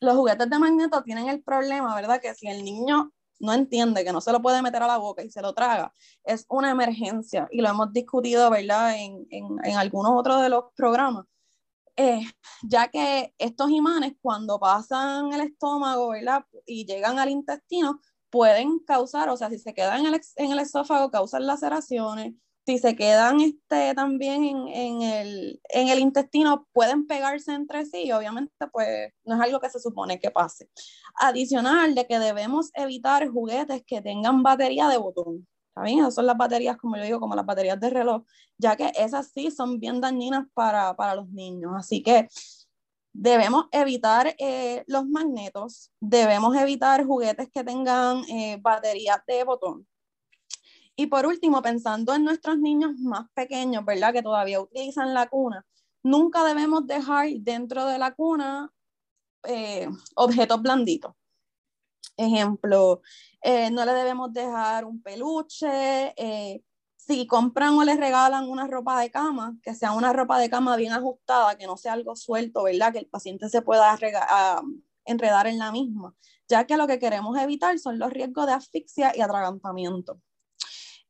Los 0.00 0.16
juguetes 0.16 0.48
de 0.50 0.58
magneto 0.58 1.02
tienen 1.02 1.28
el 1.28 1.42
problema, 1.42 1.94
¿verdad? 1.94 2.20
Que 2.20 2.34
si 2.34 2.48
el 2.48 2.62
niño 2.64 3.12
no 3.38 3.52
entiende 3.52 4.04
que 4.04 4.12
no 4.12 4.20
se 4.20 4.32
lo 4.32 4.42
puede 4.42 4.62
meter 4.62 4.82
a 4.82 4.86
la 4.86 4.98
boca 4.98 5.22
y 5.22 5.30
se 5.30 5.42
lo 5.42 5.54
traga, 5.54 5.92
es 6.24 6.46
una 6.48 6.70
emergencia 6.70 7.48
y 7.50 7.60
lo 7.60 7.68
hemos 7.68 7.92
discutido, 7.92 8.50
¿verdad? 8.50 8.94
En, 8.96 9.26
en, 9.30 9.46
en 9.64 9.76
algunos 9.76 10.12
otros 10.12 10.42
de 10.42 10.48
los 10.50 10.64
programas 10.74 11.26
eh, 11.96 12.20
ya 12.62 12.88
que 12.88 13.34
estos 13.38 13.70
imanes 13.70 14.14
cuando 14.20 14.58
pasan 14.58 15.32
el 15.32 15.40
estómago 15.40 16.12
y 16.66 16.86
llegan 16.86 17.18
al 17.18 17.30
intestino, 17.30 18.00
pueden 18.30 18.80
causar, 18.80 19.28
o 19.28 19.36
sea, 19.36 19.50
si 19.50 19.58
se 19.58 19.74
quedan 19.74 20.06
en 20.06 20.14
el, 20.14 20.20
en 20.36 20.52
el 20.52 20.58
esófago, 20.58 21.10
causan 21.10 21.46
laceraciones, 21.46 22.34
si 22.66 22.78
se 22.78 22.96
quedan 22.96 23.40
este, 23.40 23.94
también 23.94 24.44
en, 24.44 24.68
en, 24.68 25.02
el, 25.02 25.60
en, 25.68 25.88
el, 25.88 26.00
intestino, 26.00 26.66
pueden 26.72 27.06
pegarse 27.06 27.52
entre 27.54 27.86
sí 27.86 28.04
y 28.04 28.12
obviamente 28.12 28.52
pues 28.72 29.12
no 29.24 29.36
es 29.36 29.40
algo 29.40 29.60
que 29.60 29.70
se 29.70 29.78
supone 29.78 30.18
que 30.18 30.32
pase. 30.32 30.68
Adicional 31.20 31.94
de 31.94 32.06
que 32.06 32.18
debemos 32.18 32.70
evitar 32.74 33.28
juguetes 33.28 33.84
que 33.86 34.02
tengan 34.02 34.42
batería 34.42 34.88
de 34.88 34.98
botón. 34.98 35.46
Esas 35.84 36.14
son 36.14 36.26
las 36.26 36.36
baterías, 36.36 36.76
como 36.76 36.96
yo 36.96 37.02
digo, 37.04 37.20
como 37.20 37.34
las 37.34 37.44
baterías 37.44 37.78
de 37.78 37.90
reloj, 37.90 38.22
ya 38.56 38.76
que 38.76 38.92
esas 38.96 39.28
sí 39.28 39.50
son 39.50 39.78
bien 39.78 40.00
dañinas 40.00 40.46
para, 40.54 40.94
para 40.96 41.14
los 41.14 41.28
niños. 41.28 41.72
Así 41.76 42.02
que 42.02 42.28
debemos 43.12 43.66
evitar 43.72 44.34
eh, 44.38 44.84
los 44.86 45.06
magnetos, 45.06 45.90
debemos 46.00 46.56
evitar 46.56 47.04
juguetes 47.04 47.48
que 47.50 47.64
tengan 47.64 48.24
eh, 48.28 48.58
baterías 48.60 49.20
de 49.26 49.44
botón. 49.44 49.86
Y 50.96 51.06
por 51.06 51.26
último, 51.26 51.60
pensando 51.60 52.14
en 52.14 52.24
nuestros 52.24 52.58
niños 52.58 52.92
más 52.98 53.28
pequeños, 53.34 53.84
¿verdad? 53.84 54.14
Que 54.14 54.22
todavía 54.22 54.60
utilizan 54.60 55.12
la 55.12 55.28
cuna, 55.28 55.66
nunca 56.02 56.44
debemos 56.44 56.86
dejar 56.86 57.28
dentro 57.40 57.84
de 57.86 57.98
la 57.98 58.14
cuna 58.14 58.72
eh, 59.44 59.88
objetos 60.14 60.62
blanditos. 60.62 61.14
Ejemplo, 62.16 63.02
eh, 63.48 63.70
no 63.70 63.84
le 63.84 63.92
debemos 63.92 64.32
dejar 64.32 64.84
un 64.84 65.00
peluche. 65.00 66.12
Eh, 66.16 66.64
si 66.96 67.28
compran 67.28 67.74
o 67.78 67.84
les 67.84 67.96
regalan 67.96 68.48
una 68.50 68.66
ropa 68.66 69.00
de 69.00 69.08
cama, 69.08 69.56
que 69.62 69.72
sea 69.72 69.92
una 69.92 70.12
ropa 70.12 70.40
de 70.40 70.50
cama 70.50 70.74
bien 70.74 70.92
ajustada, 70.92 71.56
que 71.56 71.68
no 71.68 71.76
sea 71.76 71.92
algo 71.92 72.16
suelto, 72.16 72.64
¿verdad? 72.64 72.92
Que 72.92 72.98
el 72.98 73.06
paciente 73.06 73.48
se 73.48 73.62
pueda 73.62 73.96
enredar 75.04 75.46
en 75.46 75.58
la 75.58 75.70
misma, 75.70 76.12
ya 76.48 76.66
que 76.66 76.76
lo 76.76 76.88
que 76.88 76.98
queremos 76.98 77.38
evitar 77.38 77.78
son 77.78 78.00
los 78.00 78.12
riesgos 78.12 78.46
de 78.46 78.52
asfixia 78.54 79.16
y 79.16 79.20
atragantamiento. 79.20 80.20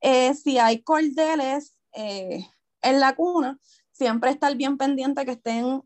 Eh, 0.02 0.34
si 0.34 0.58
hay 0.58 0.82
cordeles 0.82 1.78
en 1.94 3.00
la 3.00 3.16
cuna, 3.16 3.58
siempre 3.92 4.28
estar 4.28 4.54
bien 4.56 4.76
pendiente 4.76 5.24
que 5.24 5.30
estén 5.30 5.80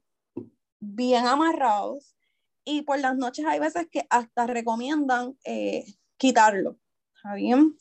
bien 0.80 1.28
amarrados 1.28 2.16
y 2.64 2.83
por 2.83 2.99
las 2.99 3.16
noches 3.16 3.47
hay 3.47 3.61
veces 3.61 3.87
que 3.88 4.04
hasta 4.11 4.49
recomiendan 4.49 5.38
quitarlo. 6.21 6.77
¿Está 7.17 7.35
bien? 7.35 7.77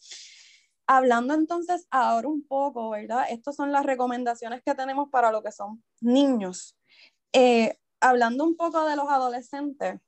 Hablando 0.87 1.35
entonces 1.35 1.85
ahora 1.91 2.27
un 2.27 2.47
poco, 2.47 2.89
¿verdad? 2.89 3.25
Estas 3.29 3.55
son 3.55 3.71
las 3.71 3.85
recomendaciones 3.85 4.63
que 4.63 4.73
tenemos 4.73 5.09
para 5.09 5.31
lo 5.31 5.43
que 5.43 5.51
son 5.51 5.83
niños. 5.99 6.75
Eh, 7.33 7.77
hablando 7.99 8.45
un 8.45 8.55
poco 8.55 8.85
de 8.85 8.95
los 8.95 9.07
adolescentes, 9.09 9.99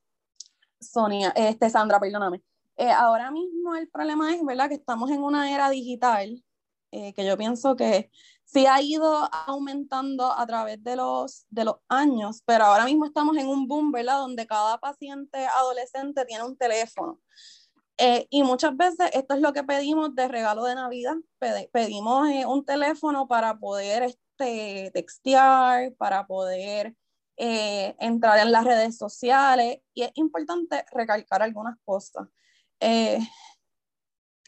Sonia, 0.79 1.31
este, 1.35 1.69
Sandra, 1.69 1.99
perdóname. 1.99 2.41
Eh, 2.77 2.89
ahora 2.89 3.29
mismo 3.29 3.75
el 3.75 3.89
problema 3.89 4.33
es, 4.33 4.43
¿verdad? 4.43 4.69
Que 4.69 4.75
estamos 4.75 5.11
en 5.11 5.21
una 5.21 5.53
era 5.53 5.69
digital, 5.69 6.43
eh, 6.91 7.13
que 7.13 7.25
yo 7.25 7.37
pienso 7.37 7.75
que 7.75 8.09
sí 8.45 8.65
ha 8.65 8.81
ido 8.81 9.29
aumentando 9.45 10.31
a 10.31 10.47
través 10.47 10.83
de 10.83 10.95
los, 10.95 11.45
de 11.49 11.65
los 11.65 11.75
años, 11.89 12.41
pero 12.45 12.63
ahora 12.63 12.85
mismo 12.85 13.05
estamos 13.05 13.37
en 13.37 13.47
un 13.47 13.67
boom, 13.67 13.91
¿verdad? 13.91 14.17
Donde 14.19 14.47
cada 14.47 14.79
paciente 14.79 15.45
adolescente 15.45 16.25
tiene 16.25 16.43
un 16.43 16.57
teléfono. 16.57 17.19
Eh, 17.97 18.27
y 18.29 18.43
muchas 18.43 18.75
veces 18.75 19.09
esto 19.13 19.35
es 19.35 19.41
lo 19.41 19.53
que 19.53 19.63
pedimos 19.63 20.15
de 20.15 20.27
regalo 20.27 20.63
de 20.63 20.75
Navidad. 20.75 21.15
pedimos 21.71 22.29
eh, 22.29 22.45
un 22.45 22.65
teléfono 22.65 23.27
para 23.27 23.59
poder 23.59 24.03
este, 24.03 24.91
textear, 24.93 25.93
para 25.95 26.25
poder 26.25 26.95
eh, 27.37 27.95
entrar 27.99 28.39
en 28.39 28.51
las 28.51 28.63
redes 28.63 28.97
sociales. 28.97 29.79
Y 29.93 30.03
es 30.03 30.11
importante 30.15 30.85
recalcar 30.91 31.41
algunas 31.43 31.77
cosas. 31.85 32.27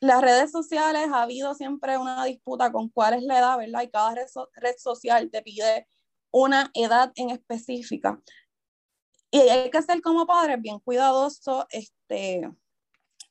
las 0.02 0.22
redes 0.22 0.52
sociales 0.52 1.08
ha 1.14 1.24
habido 1.24 1.54
siempre 1.56 1.98
una 1.98 2.26
disputa 2.26 2.72
con 2.72 2.90
cuál 2.90 3.14
es 3.16 3.24
la 3.24 3.40
edad, 3.40 3.58
¿verdad? 3.58 3.84
Y 3.84 3.90
cada 3.90 4.16
red, 4.16 4.28
red 4.56 4.76
social 4.78 5.30
te 5.32 5.42
pide 5.42 5.88
una 6.32 6.72
edad 6.74 7.12
en 7.16 7.30
específica. 7.30 8.22
Y 9.32 9.40
hay 9.40 9.70
que 9.72 9.82
ser 9.82 10.02
como 10.02 10.28
padres 10.28 10.62
bien 10.62 10.80
cuidadoso, 10.80 11.66
este, 11.70 12.52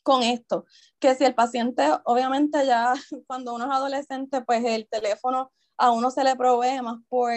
con 0.02 0.22
esto, 0.22 0.64
que 0.98 1.14
si 1.14 1.24
el 1.24 1.34
paciente, 1.34 1.84
obviamente 2.04 2.64
ya 2.66 2.94
cuando 3.26 3.54
uno 3.54 3.66
es 3.66 3.70
adolescente, 3.70 4.42
pues 4.42 4.64
el 4.64 4.88
teléfono 4.88 5.52
a 5.76 5.90
uno 5.90 6.10
se 6.10 6.24
le 6.24 6.36
provee 6.36 6.82
más 6.82 6.98
por, 7.08 7.32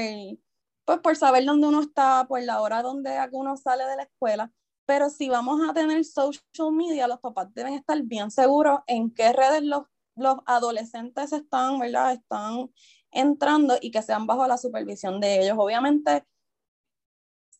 pues 0.85 0.99
por 0.99 1.15
saber 1.15 1.45
dónde 1.45 1.67
uno 1.67 1.81
está, 1.81 2.25
por 2.27 2.41
la 2.43 2.61
hora 2.61 2.81
donde 2.81 3.17
uno 3.31 3.57
sale 3.57 3.85
de 3.85 3.95
la 3.97 4.03
escuela, 4.03 4.51
pero 4.85 5.09
si 5.09 5.29
vamos 5.29 5.59
a 5.67 5.73
tener 5.73 6.03
social 6.05 6.71
media, 6.71 7.07
los 7.07 7.19
papás 7.19 7.53
deben 7.53 7.73
estar 7.73 8.01
bien 8.03 8.29
seguros 8.29 8.79
en 8.87 9.11
qué 9.11 9.33
redes 9.33 9.63
los, 9.63 9.83
los 10.15 10.37
adolescentes 10.45 11.33
están, 11.33 11.79
¿verdad? 11.79 12.13
Están 12.13 12.69
entrando 13.11 13.77
y 13.81 13.91
que 13.91 14.01
sean 14.01 14.27
bajo 14.27 14.47
la 14.47 14.57
supervisión 14.57 15.19
de 15.19 15.41
ellos. 15.41 15.57
Obviamente, 15.57 16.25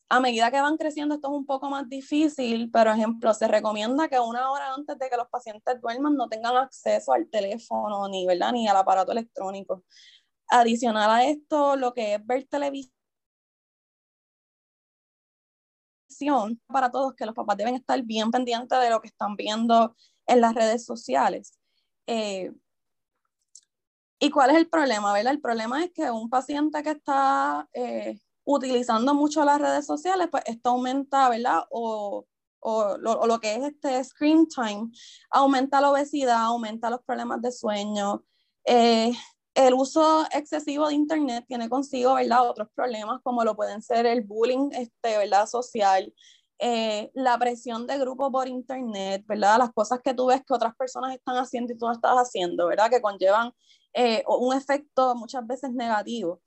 a 0.09 0.19
medida 0.19 0.51
que 0.51 0.61
van 0.61 0.77
creciendo 0.77 1.15
esto 1.15 1.27
es 1.27 1.33
un 1.33 1.45
poco 1.45 1.69
más 1.69 1.89
difícil, 1.89 2.69
pero 2.71 2.91
ejemplo, 2.91 3.33
se 3.33 3.47
recomienda 3.47 4.07
que 4.07 4.19
una 4.19 4.51
hora 4.51 4.73
antes 4.73 4.97
de 4.99 5.09
que 5.09 5.17
los 5.17 5.27
pacientes 5.29 5.81
duerman 5.81 6.15
no 6.15 6.29
tengan 6.29 6.55
acceso 6.57 7.11
al 7.13 7.27
teléfono 7.29 8.07
ni, 8.07 8.25
¿verdad? 8.27 8.51
ni 8.51 8.67
al 8.67 8.77
aparato 8.77 9.11
electrónico. 9.11 9.83
Adicional 10.47 11.09
a 11.09 11.25
esto, 11.25 11.75
lo 11.75 11.93
que 11.93 12.15
es 12.15 12.25
ver 12.25 12.45
televisión 12.47 12.91
para 16.67 16.91
todos, 16.91 17.15
que 17.15 17.25
los 17.25 17.35
papás 17.35 17.57
deben 17.57 17.75
estar 17.75 18.01
bien 18.03 18.31
pendientes 18.31 18.79
de 18.79 18.89
lo 18.89 19.01
que 19.01 19.07
están 19.07 19.35
viendo 19.35 19.95
en 20.27 20.41
las 20.41 20.53
redes 20.53 20.85
sociales. 20.85 21.59
Eh, 22.07 22.51
¿Y 24.19 24.29
cuál 24.29 24.51
es 24.51 24.57
el 24.57 24.69
problema? 24.69 25.13
¿verdad? 25.13 25.33
El 25.33 25.41
problema 25.41 25.83
es 25.83 25.91
que 25.93 26.09
un 26.11 26.29
paciente 26.29 26.81
que 26.83 26.91
está 26.91 27.67
eh, 27.73 28.19
utilizando 28.45 29.13
mucho 29.13 29.43
las 29.43 29.59
redes 29.59 29.85
sociales, 29.85 30.27
pues 30.31 30.43
esto 30.45 30.69
aumenta, 30.69 31.29
¿verdad? 31.29 31.63
O, 31.71 32.25
o, 32.59 32.97
lo, 32.97 33.39
que 33.39 33.55
es 33.55 33.63
este 33.63 34.03
screen 34.03 34.47
time, 34.47 34.89
aumenta 35.29 35.81
la 35.81 35.91
obesidad, 35.91 36.43
aumenta 36.43 36.89
los 36.89 37.01
problemas 37.03 37.41
de 37.41 37.51
sueño. 37.51 38.23
Eh, 38.65 39.11
el 39.53 39.73
uso 39.73 40.25
excesivo 40.31 40.87
de 40.87 40.95
Internet 40.95 41.45
tiene 41.47 41.69
consigo, 41.69 42.15
¿verdad? 42.15 42.49
Otros 42.49 42.67
problemas 42.75 43.21
como 43.23 43.43
lo 43.43 43.55
pueden 43.55 43.81
ser 43.81 44.05
el 44.05 44.21
bullying, 44.21 44.69
este, 44.71 45.17
¿verdad? 45.17 45.47
Social, 45.47 46.13
eh, 46.59 47.11
la 47.13 47.37
presión 47.37 47.85
de 47.87 47.97
grupo 47.99 48.31
por 48.31 48.47
Internet, 48.47 49.23
¿verdad? 49.27 49.59
Las 49.59 49.73
cosas 49.73 49.99
que 50.03 50.13
tú 50.13 50.27
ves 50.27 50.41
que 50.45 50.53
otras 50.53 50.75
personas 50.75 51.15
están 51.15 51.37
haciendo 51.37 51.73
y 51.73 51.77
tú 51.77 51.85
no 51.85 51.93
estás 51.93 52.15
haciendo, 52.15 52.67
¿verdad? 52.67 52.89
Que 52.89 53.01
conllevan 53.01 53.53
eh, 53.93 54.23
un 54.27 54.55
efecto 54.55 55.15
muchas 55.15 55.45
veces 55.45 55.71
negativo 55.71 56.41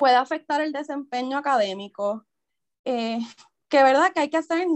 puede 0.00 0.14
afectar 0.14 0.62
el 0.62 0.72
desempeño 0.72 1.36
académico, 1.36 2.24
eh, 2.86 3.18
que 3.68 3.82
verdad 3.82 4.10
que 4.14 4.20
hay 4.20 4.30
que 4.30 4.38
hacer 4.38 4.66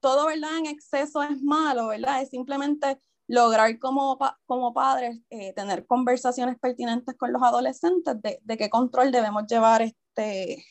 todo, 0.00 0.26
¿verdad? 0.26 0.56
En 0.56 0.66
exceso 0.66 1.22
es 1.22 1.42
malo, 1.42 1.88
¿verdad? 1.88 2.22
Es 2.22 2.30
simplemente 2.30 2.98
lograr 3.28 3.78
como, 3.78 4.18
como 4.46 4.72
padres 4.72 5.20
eh, 5.28 5.52
tener 5.52 5.86
conversaciones 5.86 6.58
pertinentes 6.58 7.14
con 7.18 7.34
los 7.34 7.42
adolescentes 7.42 8.20
de, 8.22 8.40
de, 8.42 8.56
qué 8.56 8.70
control 8.70 9.12
debemos 9.12 9.44
llevar 9.46 9.82
este, 9.82 10.64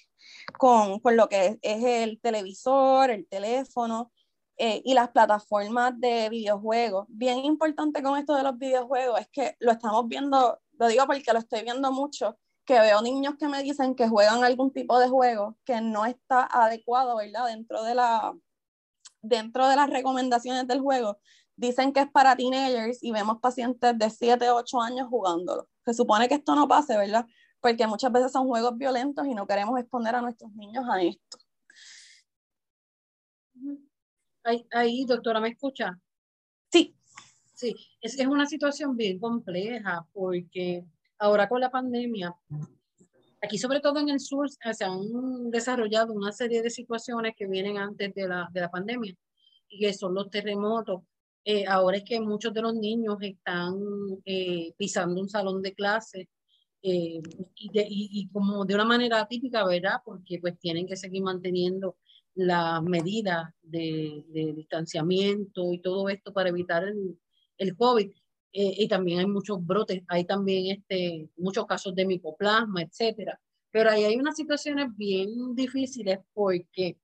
con, 0.58 1.00
con 1.00 1.16
lo 1.16 1.30
que 1.30 1.60
es, 1.62 1.84
el 1.84 2.20
televisor, 2.22 3.12
el 3.12 3.28
teléfono 3.28 4.12
eh, 4.58 4.82
y 4.84 4.96
las 4.96 5.10
plataformas 5.10 5.94
de 6.00 6.28
videojuegos. 6.30 7.06
Bien 7.08 7.38
importante 7.46 8.02
con 8.02 8.18
esto 8.18 8.34
de 8.36 8.44
los 8.44 8.58
videojuegos 8.58 9.22
es 9.22 9.30
que 9.32 9.56
lo 9.60 9.72
estamos 9.72 10.08
viendo, 10.08 10.60
lo 10.80 10.88
digo 10.88 11.06
porque 11.06 11.34
lo 11.34 11.40
estoy 11.40 11.62
viendo 11.62 11.92
mucho, 11.92 12.40
que 12.66 12.80
veo 12.80 13.02
niños 13.02 13.36
que 13.40 13.48
me 13.48 13.64
dicen 13.64 13.96
que 13.96 14.08
juegan 14.08 14.44
algún 14.44 14.72
tipo 14.72 15.00
de 15.00 15.10
juego 15.10 15.58
que 15.66 15.82
no 15.82 16.06
está 16.06 16.48
adecuado, 16.52 17.18
¿verdad? 17.18 17.48
Dentro 17.48 17.84
de, 17.84 17.96
la, 17.96 18.34
dentro 19.22 19.68
de 19.68 19.76
las 19.76 19.90
recomendaciones 19.90 20.68
del 20.68 20.82
juego, 20.82 21.20
dicen 21.56 21.94
que 21.94 22.02
es 22.02 22.12
para 22.12 22.36
teenagers 22.36 23.04
y 23.04 23.12
vemos 23.12 23.40
pacientes 23.40 23.98
de 23.98 24.10
7, 24.10 24.50
8 24.50 24.82
años 24.82 25.08
jugándolo. 25.10 25.68
Se 25.86 25.94
supone 25.94 26.28
que 26.28 26.36
esto 26.36 26.56
no 26.56 26.68
pase, 26.68 26.98
¿verdad? 26.98 27.26
Porque 27.60 27.88
muchas 27.88 28.12
veces 28.12 28.32
son 28.32 28.48
juegos 28.48 28.78
violentos 28.78 29.26
y 29.28 29.34
no 29.34 29.48
queremos 29.48 29.80
exponer 29.80 30.16
a 30.16 30.22
nuestros 30.22 30.52
niños 30.54 30.86
a 30.90 31.02
esto. 31.02 31.38
Ahí, 34.44 34.66
ahí 34.72 35.06
doctora, 35.06 35.40
¿me 35.40 35.50
escucha? 35.50 36.00
Sí. 36.72 36.96
Sí, 37.54 37.76
es, 38.02 38.18
es 38.18 38.26
una 38.26 38.48
situación 38.48 38.98
bien 38.98 39.20
compleja 39.20 40.08
porque 40.14 40.84
ahora 41.22 41.48
con 41.48 41.62
la 41.62 41.70
pandemia, 41.70 42.36
aquí 43.42 43.58
sobre 43.58 43.80
todo 43.80 44.00
en 44.00 44.10
el 44.10 44.20
sur 44.20 44.50
se 44.50 44.84
han 44.84 45.52
desarrollado 45.52 46.14
una 46.14 46.32
serie 46.32 46.64
de 46.64 46.70
situaciones 46.72 47.36
que 47.38 47.48
vienen 47.48 47.78
antes 47.78 48.14
de 48.14 48.28
la, 48.28 48.50
de 48.52 48.62
la 48.62 48.72
pandemia 48.72 49.16
y 49.70 49.80
que 49.80 49.94
son 49.94 50.16
los 50.16 50.30
terremotos. 50.30 51.04
Eh, 51.46 51.66
ahora 51.68 51.98
es 51.98 52.04
que 52.04 52.20
muchos 52.20 52.54
de 52.54 52.62
los 52.62 52.74
niños 52.76 53.18
están 53.22 53.76
eh, 54.26 54.74
pisando 54.78 55.22
un 55.22 55.30
salón 55.30 55.62
de 55.62 55.74
clase 55.74 56.28
eh, 56.82 57.22
y, 57.56 57.72
y, 57.74 58.30
como 58.30 58.66
de 58.66 58.74
una 58.76 58.86
manera 58.86 59.28
típica, 59.28 59.64
¿verdad? 59.66 60.02
Porque 60.04 60.40
pues 60.40 60.58
tienen 60.60 60.88
que 60.88 60.96
seguir 60.96 61.22
manteniendo 61.22 61.98
las 62.34 62.82
medidas 62.82 63.54
de, 63.62 64.26
de 64.30 64.54
distanciamiento 64.54 65.72
y 65.72 65.80
todo 65.80 66.10
esto 66.10 66.34
para 66.34 66.50
evitar 66.50 66.84
el, 66.84 67.20
el 67.58 67.76
COVID. 67.76 68.12
Eh, 68.54 68.74
y 68.78 68.88
también 68.88 69.20
hay 69.20 69.28
muchos 69.28 69.66
brotes, 69.66 70.04
hay 70.08 70.26
también 70.26 70.78
este, 70.78 71.30
muchos 71.38 71.66
casos 71.66 71.96
de 71.96 72.06
micoplasma, 72.06 72.82
etcétera. 72.82 73.40
Pero 73.72 73.90
ahí 73.90 74.04
hay 74.04 74.18
unas 74.18 74.36
situaciones 74.36 74.88
bien 74.98 75.56
difíciles 75.56 76.20
porque 76.34 76.98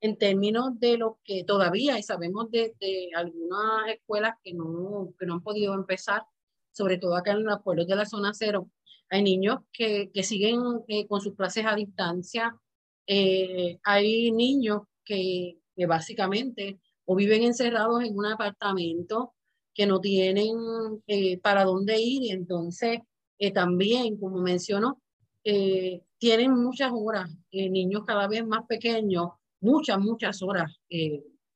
en 0.00 0.16
términos 0.16 0.78
de 0.78 0.96
lo 0.96 1.18
que 1.24 1.44
todavía, 1.44 1.98
y 1.98 2.02
sabemos 2.02 2.50
de, 2.50 2.74
de 2.80 3.10
algunas 3.14 3.88
escuelas 3.88 4.34
que 4.42 4.54
no, 4.54 5.12
que 5.18 5.26
no 5.26 5.34
han 5.34 5.42
podido 5.42 5.74
empezar, 5.74 6.22
sobre 6.72 6.98
todo 6.98 7.16
acá 7.16 7.32
en 7.32 7.44
los 7.44 7.62
pueblos 7.62 7.86
de 7.86 7.96
la 7.96 8.06
zona 8.06 8.32
cero, 8.34 8.70
hay 9.10 9.22
niños 9.22 9.60
que, 9.72 10.10
que 10.12 10.22
siguen 10.22 10.60
eh, 10.88 11.06
con 11.06 11.20
sus 11.20 11.34
clases 11.34 11.64
a 11.66 11.74
distancia, 11.74 12.56
eh, 13.06 13.78
hay 13.84 14.30
niños 14.32 14.82
que, 15.04 15.58
que 15.74 15.86
básicamente 15.86 16.80
o 17.04 17.16
viven 17.16 17.42
encerrados 17.42 18.04
en 18.04 18.16
un 18.16 18.26
apartamento 18.26 19.34
que 19.78 19.86
no 19.86 20.00
tienen 20.00 20.56
eh, 21.06 21.38
para 21.38 21.62
dónde 21.62 22.00
ir 22.00 22.24
y 22.24 22.30
entonces 22.30 22.98
eh, 23.38 23.52
también, 23.52 24.18
como 24.18 24.40
mencionó, 24.40 25.00
eh, 25.44 26.02
tienen 26.18 26.50
muchas 26.50 26.90
horas, 26.92 27.30
niños 27.52 28.02
cada 28.04 28.26
vez 28.26 28.44
más 28.44 28.66
pequeños, 28.66 29.28
muchas, 29.60 30.00
muchas 30.00 30.42
horas, 30.42 30.76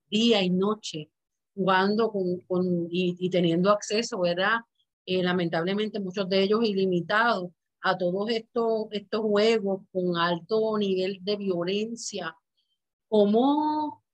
día 0.09 0.41
y 0.41 0.51
noche, 0.51 1.11
jugando 1.53 2.13
con, 2.13 2.39
con 2.47 2.87
y, 2.89 3.17
y, 3.19 3.29
teniendo 3.29 3.73
acceso, 3.73 4.21
¿verdad? 4.21 4.61
lamentablemente 5.05 5.99
muchos 5.99 6.29
de 6.29 6.45
ellos 6.45 6.61
ilimitados 6.63 7.51
a 7.81 7.99
todos 7.99 8.31
estos, 8.31 8.87
estos 8.93 9.21
juegos 9.21 9.83
con 9.91 10.17
alto 10.17 10.79
nivel 10.79 11.19
de 11.23 11.37
violencia. 11.37 12.37
¿Cómo 13.09 14.05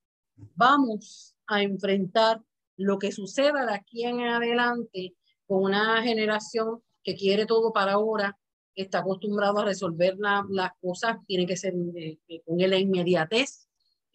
vamos 0.54 1.36
a 1.46 1.62
enfrentar 1.62 2.42
lo 2.78 2.98
que 2.98 3.12
suceda 3.12 3.66
de 3.66 3.74
aquí 3.74 4.04
en 4.04 4.20
adelante 4.22 5.14
con 5.46 5.64
una 5.64 6.02
generación 6.02 6.82
que 7.04 7.14
quiere 7.14 7.44
todo 7.44 7.72
para 7.72 7.92
ahora, 7.92 8.38
que 8.74 8.82
está 8.82 9.00
acostumbrado 9.00 9.58
a 9.58 9.66
resolver 9.66 10.16
las 10.18 10.70
cosas, 10.80 11.18
tiene 11.26 11.46
que 11.46 11.56
ser 11.56 11.74
eh, 11.96 12.18
eh, 12.28 12.42
con 12.46 12.56
la 12.58 12.78
inmediatez 12.78 13.68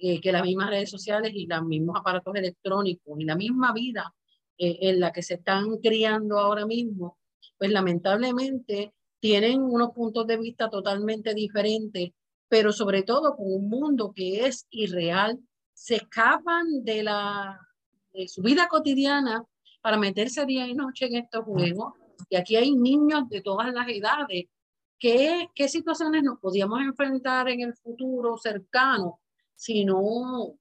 eh, 0.06 0.20
que 0.20 0.32
las 0.32 0.44
mismas 0.44 0.70
redes 0.70 0.90
sociales 0.90 1.32
y 1.34 1.46
los 1.48 1.64
mismos 1.64 1.96
aparatos 1.98 2.36
electrónicos 2.36 3.20
y 3.20 3.26
la 3.26 3.36
misma 3.36 3.72
vida 3.72 4.14
eh, 4.58 4.78
en 4.82 5.00
la 5.00 5.14
que 5.14 5.24
se 5.24 5.36
están 5.36 5.78
criando 5.78 6.40
ahora 6.40 6.66
mismo, 6.66 7.18
pues 7.58 7.72
lamentablemente 7.72 8.94
tienen 9.20 9.62
unos 9.62 9.92
puntos 9.92 10.28
de 10.28 10.38
vista 10.38 10.70
totalmente 10.70 11.34
diferentes, 11.34 12.10
pero 12.50 12.74
sobre 12.74 13.04
todo 13.04 13.36
con 13.36 13.46
un 13.50 13.70
mundo 13.70 14.12
que 14.14 14.46
es 14.46 14.68
irreal, 14.72 15.40
se 15.74 15.96
escapan 15.96 16.84
de, 16.84 17.04
la, 17.04 17.60
de 18.14 18.28
su 18.28 18.42
vida 18.42 18.68
cotidiana 18.68 19.46
para 19.82 19.98
meterse 19.98 20.46
día 20.46 20.68
y 20.68 20.74
noche 20.74 21.08
en 21.08 21.16
estos 21.16 21.44
juegos. 21.44 21.94
Y 22.30 22.36
aquí 22.36 22.56
hay 22.56 22.74
niños 22.74 23.28
de 23.30 23.42
todas 23.42 23.74
las 23.74 23.88
edades. 23.90 24.46
¿Qué, 24.98 25.50
qué 25.54 25.68
situaciones 25.68 26.24
nos 26.24 26.40
podíamos 26.40 26.80
enfrentar 26.82 27.50
en 27.50 27.62
el 27.62 27.76
futuro 27.76 28.38
cercano 28.38 29.20
si 29.56 29.84
no, 29.84 30.54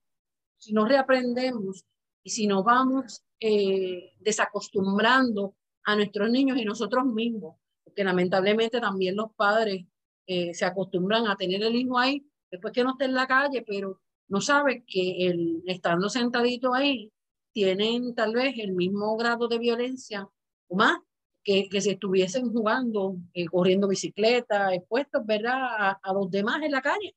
si 0.59 0.73
no 0.73 0.85
reaprendemos 0.85 1.85
y 2.25 2.31
si 2.31 2.47
no 2.47 2.65
vamos 2.65 3.23
eh, 3.39 4.13
desacostumbrando 4.19 5.55
a 5.85 5.95
nuestros 5.95 6.31
niños 6.31 6.59
y 6.59 6.65
nosotros 6.65 7.05
mismos? 7.05 7.57
Porque 7.85 8.03
lamentablemente 8.03 8.81
también 8.81 9.15
los 9.15 9.33
padres 9.35 9.85
eh, 10.27 10.55
se 10.55 10.65
acostumbran 10.65 11.29
a 11.29 11.37
tener 11.37 11.63
el 11.63 11.77
hijo 11.77 11.99
ahí 11.99 12.27
después 12.51 12.73
que 12.73 12.85
no 12.85 12.93
esté 12.93 13.07
en 13.07 13.15
la 13.15 13.27
calle, 13.27 13.65
pero 13.67 14.01
no 14.29 14.41
sabe 14.41 14.85
que 14.87 15.27
el, 15.27 15.63
estando 15.67 16.09
sentadito 16.09 16.75
ahí 16.75 17.13
tienen 17.53 18.15
tal 18.15 18.35
vez 18.35 18.55
el 18.59 18.73
mismo 18.73 19.17
grado 19.17 19.49
de 19.49 19.59
violencia 19.59 20.29
o 20.69 20.77
más 20.77 20.99
que, 21.45 21.69
que 21.69 21.81
si 21.81 21.91
estuviesen 21.91 22.53
jugando, 22.53 23.17
eh, 23.35 23.47
corriendo 23.47 23.89
bicicleta, 23.89 24.73
expuestos, 24.75 25.25
¿verdad?, 25.27 25.97
a, 26.03 26.13
los 26.13 26.31
demás 26.31 26.63
en 26.63 26.73
la 26.73 26.83
calle. 26.83 27.17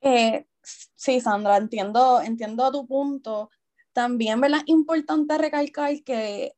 Eh, 0.00 0.46
sí, 0.62 1.20
Sandra, 1.20 1.56
entiendo, 1.56 2.20
entiendo 2.20 2.70
tu 2.70 2.86
punto. 2.86 3.50
También, 3.92 4.40
¿verdad? 4.40 4.62
Importante 4.66 5.38
recalcar 5.38 6.02
que, 6.04 6.52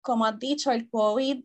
como 0.00 0.24
has 0.24 0.38
dicho, 0.38 0.70
el 0.70 0.88
COVID 0.88 1.44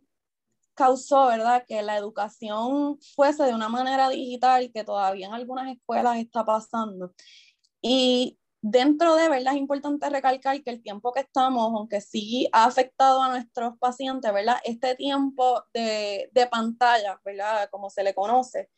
causó, 0.75 1.27
¿verdad?, 1.27 1.65
que 1.67 1.81
la 1.81 1.97
educación 1.97 2.99
fuese 3.15 3.43
de 3.43 3.53
una 3.53 3.69
manera 3.69 4.09
digital 4.09 4.71
que 4.73 4.83
todavía 4.83 5.27
en 5.27 5.33
algunas 5.33 5.71
escuelas 5.75 6.17
está 6.17 6.45
pasando. 6.45 7.13
Y 7.85 8.39
dentro 8.61 9.15
de, 9.15 9.27
¿verdad? 9.27 9.53
Es 9.53 9.59
importante 9.59 10.09
recalcar 10.09 10.63
que 10.63 10.69
el 10.69 10.81
tiempo 10.81 11.11
que 11.11 11.19
estamos, 11.19 11.73
aunque 11.75 11.99
sí 11.99 12.47
ha 12.53 12.63
afectado 12.63 13.21
a 13.21 13.29
nuestros 13.29 13.77
pacientes, 13.77 14.33
¿verdad? 14.33 14.55
Este 14.63 14.95
tiempo 14.95 15.65
de, 15.73 16.29
de 16.31 16.47
pantalla, 16.47 17.19
¿verdad? 17.25 17.67
Como 17.69 17.89
se 17.89 18.03
le 18.03 18.15
conoce, 18.15 18.69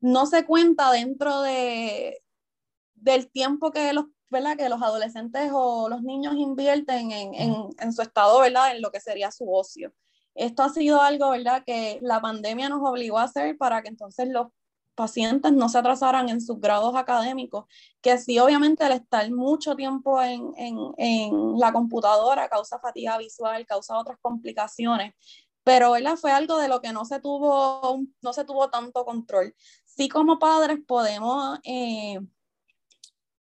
no 0.00 0.26
se 0.26 0.46
cuenta 0.46 0.92
dentro 0.92 1.40
de, 1.42 2.22
del 2.94 3.32
tiempo 3.32 3.72
que 3.72 3.92
los, 3.92 4.04
¿verdad? 4.30 4.56
Que 4.56 4.68
los 4.68 4.80
adolescentes 4.80 5.50
o 5.52 5.88
los 5.88 6.02
niños 6.02 6.36
invierten 6.36 7.10
en, 7.10 7.34
en, 7.34 7.54
en 7.80 7.92
su 7.92 8.00
estado, 8.02 8.38
¿verdad? 8.38 8.76
En 8.76 8.80
lo 8.80 8.92
que 8.92 9.00
sería 9.00 9.32
su 9.32 9.52
ocio. 9.52 9.92
Esto 10.36 10.62
ha 10.62 10.68
sido 10.68 11.02
algo, 11.02 11.30
¿verdad? 11.30 11.64
Que 11.66 11.98
la 12.00 12.20
pandemia 12.20 12.68
nos 12.68 12.88
obligó 12.88 13.18
a 13.18 13.24
hacer 13.24 13.58
para 13.58 13.82
que 13.82 13.88
entonces 13.88 14.28
los 14.28 14.46
pacientes 14.94 15.52
no 15.52 15.68
se 15.68 15.78
atrasaran 15.78 16.28
en 16.28 16.40
sus 16.40 16.60
grados 16.60 16.94
académicos, 16.94 17.66
que 18.00 18.18
sí, 18.18 18.38
obviamente, 18.38 18.84
el 18.84 18.92
estar 18.92 19.30
mucho 19.30 19.74
tiempo 19.76 20.22
en, 20.22 20.52
en, 20.56 20.76
en 20.98 21.58
la 21.58 21.72
computadora 21.72 22.48
causa 22.48 22.78
fatiga 22.78 23.18
visual, 23.18 23.66
causa 23.66 23.98
otras 23.98 24.18
complicaciones, 24.20 25.14
pero 25.64 25.92
¿verdad? 25.92 26.16
fue 26.16 26.32
algo 26.32 26.58
de 26.58 26.68
lo 26.68 26.80
que 26.80 26.92
no 26.92 27.04
se 27.04 27.20
tuvo, 27.20 28.02
no 28.20 28.32
se 28.32 28.44
tuvo 28.44 28.68
tanto 28.70 29.04
control. 29.04 29.54
Sí, 29.84 30.08
como 30.08 30.38
padres 30.38 30.78
podemos, 30.86 31.58
eh, 31.64 32.18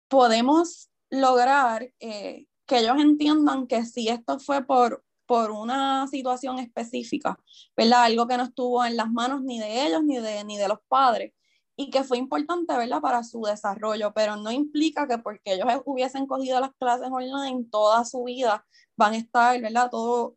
podemos 0.07 0.89
lograr 1.09 1.91
eh, 1.99 2.47
que 2.65 2.79
ellos 2.79 2.97
entiendan 2.99 3.67
que 3.67 3.85
si 3.85 4.09
esto 4.09 4.39
fue 4.39 4.65
por 4.65 5.03
por 5.29 5.51
una 5.51 6.07
situación 6.07 6.57
específica, 6.57 7.39
¿verdad? 7.77 8.05
Algo 8.05 8.27
que 8.27 8.35
no 8.35 8.45
estuvo 8.45 8.83
en 8.83 8.97
las 8.97 9.11
manos 9.11 9.43
ni 9.43 9.59
de 9.59 9.85
ellos 9.85 10.03
ni 10.03 10.17
de, 10.17 10.43
ni 10.43 10.57
de 10.57 10.67
los 10.67 10.79
padres 10.87 11.33
y 11.81 11.89
que 11.91 12.03
fue 12.03 12.17
importante, 12.17 12.75
¿verdad? 12.75 12.99
Para 12.99 13.23
su 13.23 13.41
desarrollo, 13.43 14.11
pero 14.13 14.35
no 14.35 14.51
implica 14.51 15.07
que 15.07 15.17
porque 15.17 15.53
ellos 15.53 15.65
hubiesen 15.85 16.27
cogido 16.27 16.59
las 16.59 16.71
clases 16.77 17.07
online 17.09 17.67
toda 17.71 18.03
su 18.03 18.25
vida 18.25 18.65
van 18.97 19.13
a 19.13 19.17
estar, 19.17 19.61
¿verdad? 19.61 19.89
Todo 19.89 20.35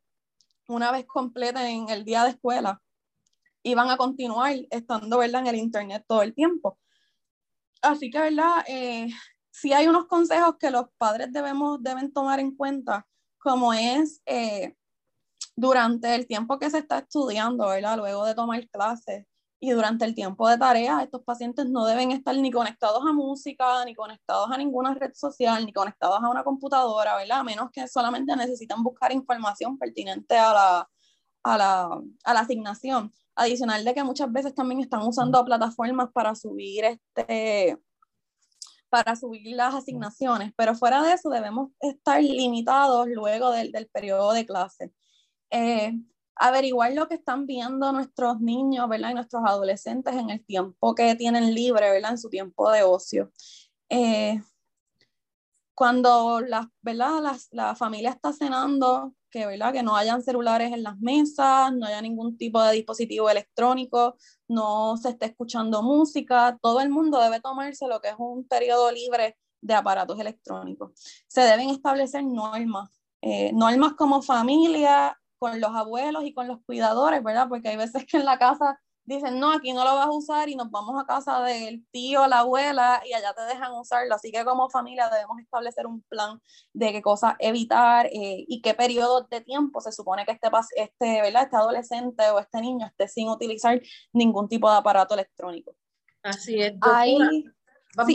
una 0.69 0.93
vez 0.93 1.05
completa 1.05 1.69
en 1.69 1.89
el 1.89 2.05
día 2.05 2.23
de 2.23 2.31
escuela 2.31 2.81
y 3.61 3.75
van 3.75 3.91
a 3.91 3.97
continuar 3.97 4.55
estando, 4.71 5.19
¿verdad? 5.19 5.41
En 5.41 5.49
el 5.49 5.57
internet 5.57 6.05
todo 6.07 6.23
el 6.23 6.33
tiempo. 6.33 6.79
Así 7.83 8.09
que, 8.09 8.21
¿verdad? 8.21 8.65
Eh, 8.69 9.09
sí 9.51 9.73
hay 9.73 9.89
unos 9.89 10.07
consejos 10.07 10.59
que 10.61 10.71
los 10.71 10.91
padres 10.97 11.33
debemos, 11.33 11.83
deben 11.83 12.13
tomar 12.13 12.39
en 12.39 12.55
cuenta, 12.55 13.05
como 13.39 13.73
es 13.75 14.23
eh, 14.27 14.77
durante 15.57 16.15
el 16.15 16.29
tiempo 16.29 16.61
que 16.61 16.71
se 16.71 16.79
está 16.79 17.01
estudiando, 17.01 17.67
¿verdad? 17.67 17.97
Luego 17.97 18.27
de 18.27 18.37
tomar 18.37 18.69
clases 18.69 19.27
y 19.64 19.70
durante 19.70 20.05
el 20.05 20.12
tiempo 20.12 20.48
de 20.48 20.59
tarea, 20.59 21.01
estos 21.05 21.22
pacientes 21.22 21.66
no 21.66 21.85
deben 21.85 22.11
estar 22.11 22.37
ni 22.37 22.51
conectados 22.51 23.01
a 23.07 23.12
música, 23.12 23.85
ni 23.85 23.94
conectados 23.94 24.51
a 24.51 24.59
ninguna 24.59 24.92
red 24.92 25.12
social, 25.14 25.64
ni 25.64 25.72
conectados 25.72 26.18
a 26.20 26.29
una 26.29 26.42
computadora, 26.42 27.14
¿verdad? 27.14 27.38
A 27.38 27.44
menos 27.44 27.70
que 27.70 27.87
solamente 27.87 28.35
necesitan 28.35 28.83
buscar 28.83 29.12
información 29.12 29.79
pertinente 29.79 30.37
a 30.37 30.53
la, 30.53 30.90
a 31.44 31.59
la, 31.59 32.01
a 32.25 32.35
la 32.35 32.40
asignación. 32.40 33.12
Adicional 33.37 33.85
de 33.85 33.94
que 33.94 34.03
muchas 34.03 34.33
veces 34.33 34.53
también 34.53 34.81
están 34.81 35.03
usando 35.03 35.44
plataformas 35.44 36.11
para 36.12 36.35
subir 36.35 36.85
este 36.85 37.79
para 38.88 39.14
subir 39.14 39.55
las 39.55 39.77
asignaciones, 39.77 40.53
pero 40.57 40.75
fuera 40.75 41.03
de 41.05 41.12
eso 41.12 41.31
debemos 41.31 41.70
estar 41.79 42.20
limitados 42.20 43.07
luego 43.07 43.53
del, 43.53 43.70
del 43.70 43.87
periodo 43.87 44.33
de 44.33 44.44
clase. 44.44 44.92
Eh, 45.51 45.92
averiguar 46.37 46.92
lo 46.95 47.09
que 47.09 47.14
están 47.14 47.47
viendo 47.47 47.92
nuestros 47.92 48.40
niños, 48.40 48.88
¿verdad? 48.88 49.11
Y 49.11 49.14
nuestros 49.14 49.42
adolescentes 49.45 50.14
en 50.14 50.31
el 50.31 50.45
tiempo 50.45 50.95
que 50.95 51.14
tienen 51.14 51.55
libre, 51.55 51.90
¿verdad? 51.90 52.12
En 52.12 52.18
su 52.18 52.29
tiempo 52.29 52.71
de 52.71 52.83
ocio. 52.83 53.31
Eh, 53.88 54.40
cuando 55.75 56.40
la, 56.40 56.71
¿verdad? 56.81 57.38
La, 57.51 57.75
familia 57.75 58.11
está 58.11 58.33
cenando, 58.33 59.14
que, 59.31 59.47
¿verdad? 59.47 59.73
que 59.73 59.83
no 59.83 59.97
hayan 59.97 60.23
celulares 60.23 60.73
en 60.73 60.83
las 60.83 60.99
mesas, 61.01 61.73
no 61.73 61.87
haya 61.87 62.01
ningún 62.03 62.37
tipo 62.37 62.62
de 62.62 62.75
dispositivo 62.75 63.31
electrónico, 63.31 64.16
no 64.49 64.97
se 64.97 65.11
esté 65.11 65.27
escuchando 65.27 65.83
música, 65.83 66.59
todo 66.61 66.81
el 66.81 66.90
mundo 66.90 67.21
debe 67.21 67.40
tomarse 67.40 67.88
lo 67.88 68.01
que 68.01 68.09
es 68.09 68.14
un 68.18 68.47
periodo 68.47 68.92
libre 68.92 69.37
de 69.61 69.75
aparatos 69.75 70.18
electrónicos. 70.21 70.92
Se 71.27 71.40
deben 71.40 71.71
establecer 71.71 72.25
normas, 72.25 72.90
eh, 73.23 73.53
normas 73.53 73.95
como 73.95 74.21
familia, 74.21 75.18
con 75.43 75.61
los 75.61 75.75
abuelos 75.75 76.23
y 76.25 76.33
con 76.33 76.47
los 76.47 76.63
cuidadores, 76.65 77.21
¿verdad? 77.21 77.49
Porque 77.49 77.71
hay 77.71 77.77
veces 77.77 78.07
que 78.07 78.17
en 78.19 78.25
la 78.25 78.39
casa 78.39 78.81
dicen, 79.03 79.41
no, 79.41 79.51
aquí 79.51 79.73
no 79.73 79.83
lo 79.83 79.97
vas 79.97 80.07
a 80.07 80.13
usar 80.13 80.49
y 80.49 80.55
nos 80.55 80.71
vamos 80.71 80.95
a 81.03 81.05
casa 81.05 81.43
del 81.43 81.85
tío, 81.91 82.29
la 82.29 82.39
abuela 82.39 83.03
y 83.05 83.13
allá 83.13 83.35
te 83.35 83.43
dejan 83.43 83.73
usarlo. 83.73 84.15
Así 84.15 84.31
que 84.31 84.45
como 84.45 84.71
familia 84.71 85.11
debemos 85.11 85.41
establecer 85.41 85.89
un 85.89 86.01
plan 86.03 86.41
de 86.73 86.93
qué 86.93 87.03
cosas 87.03 87.35
evitar 87.41 88.07
eh, 88.07 88.45
y 88.47 88.63
qué 88.63 88.73
periodos 88.75 89.29
de 89.31 89.41
tiempo 89.41 89.81
se 89.81 89.91
supone 89.91 90.25
que 90.25 90.31
este, 90.31 90.49
este, 90.77 91.23
¿verdad? 91.23 91.43
este 91.43 91.57
adolescente 91.57 92.31
o 92.31 92.39
este 92.39 92.61
niño 92.61 92.87
esté 92.87 93.09
sin 93.09 93.29
utilizar 93.29 93.83
ningún 94.13 94.49
tipo 94.49 94.71
de 94.71 94.77
aparato 94.77 95.15
electrónico. 95.15 95.75
Así 96.23 96.63
es. 96.63 96.79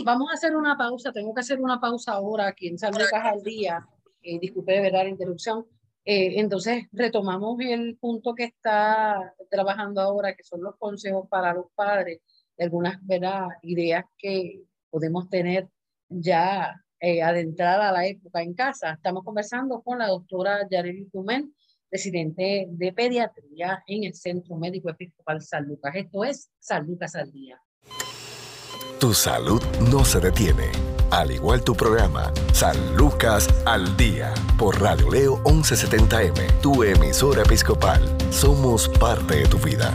Vamos 0.02 0.30
a 0.30 0.34
hacer 0.34 0.56
una 0.56 0.78
pausa, 0.78 1.12
tengo 1.12 1.34
que 1.34 1.42
hacer 1.42 1.60
una 1.60 1.78
pausa 1.78 2.12
ahora 2.12 2.46
aquí 2.46 2.68
en 2.68 2.78
San 2.78 2.92
Lucas 2.92 3.22
al 3.22 3.42
día. 3.42 3.86
Eh, 4.22 4.38
disculpe 4.40 4.72
de 4.72 4.80
verdad 4.80 5.02
la 5.02 5.10
interrupción 5.10 5.66
eh, 6.10 6.40
entonces, 6.40 6.86
retomamos 6.90 7.60
el 7.60 7.98
punto 7.98 8.34
que 8.34 8.44
está 8.44 9.34
trabajando 9.50 10.00
ahora, 10.00 10.34
que 10.34 10.42
son 10.42 10.62
los 10.62 10.74
consejos 10.78 11.28
para 11.28 11.52
los 11.52 11.66
padres, 11.74 12.20
algunas 12.58 12.96
¿verdad? 13.02 13.48
ideas 13.60 14.06
que 14.16 14.62
podemos 14.88 15.28
tener 15.28 15.68
ya 16.08 16.82
eh, 16.98 17.22
adentrada 17.22 17.90
a 17.90 17.92
la 17.92 18.06
época 18.06 18.40
en 18.40 18.54
casa. 18.54 18.92
Estamos 18.92 19.22
conversando 19.22 19.82
con 19.82 19.98
la 19.98 20.06
doctora 20.06 20.66
Yareli 20.70 21.10
Tumén, 21.10 21.54
residente 21.90 22.68
de 22.70 22.92
pediatría 22.94 23.82
en 23.86 24.04
el 24.04 24.14
Centro 24.14 24.56
Médico 24.56 24.88
Episcopal 24.88 25.42
San 25.42 25.66
Lucas. 25.66 25.92
Esto 25.94 26.24
es 26.24 26.50
San 26.58 26.86
Lucas 26.86 27.16
al 27.16 27.30
Día. 27.30 27.60
Tu 28.98 29.12
salud 29.12 29.60
no 29.92 30.02
se 30.06 30.20
detiene 30.20 30.72
al 31.10 31.30
igual 31.30 31.64
tu 31.64 31.74
programa, 31.74 32.32
San 32.52 32.96
Lucas 32.96 33.48
al 33.64 33.96
Día, 33.96 34.34
por 34.58 34.80
Radio 34.80 35.10
Leo 35.10 35.42
1170M, 35.44 36.60
tu 36.60 36.82
emisora 36.82 37.42
episcopal. 37.42 38.02
Somos 38.30 38.88
parte 38.88 39.36
de 39.36 39.46
tu 39.46 39.58
vida. 39.58 39.92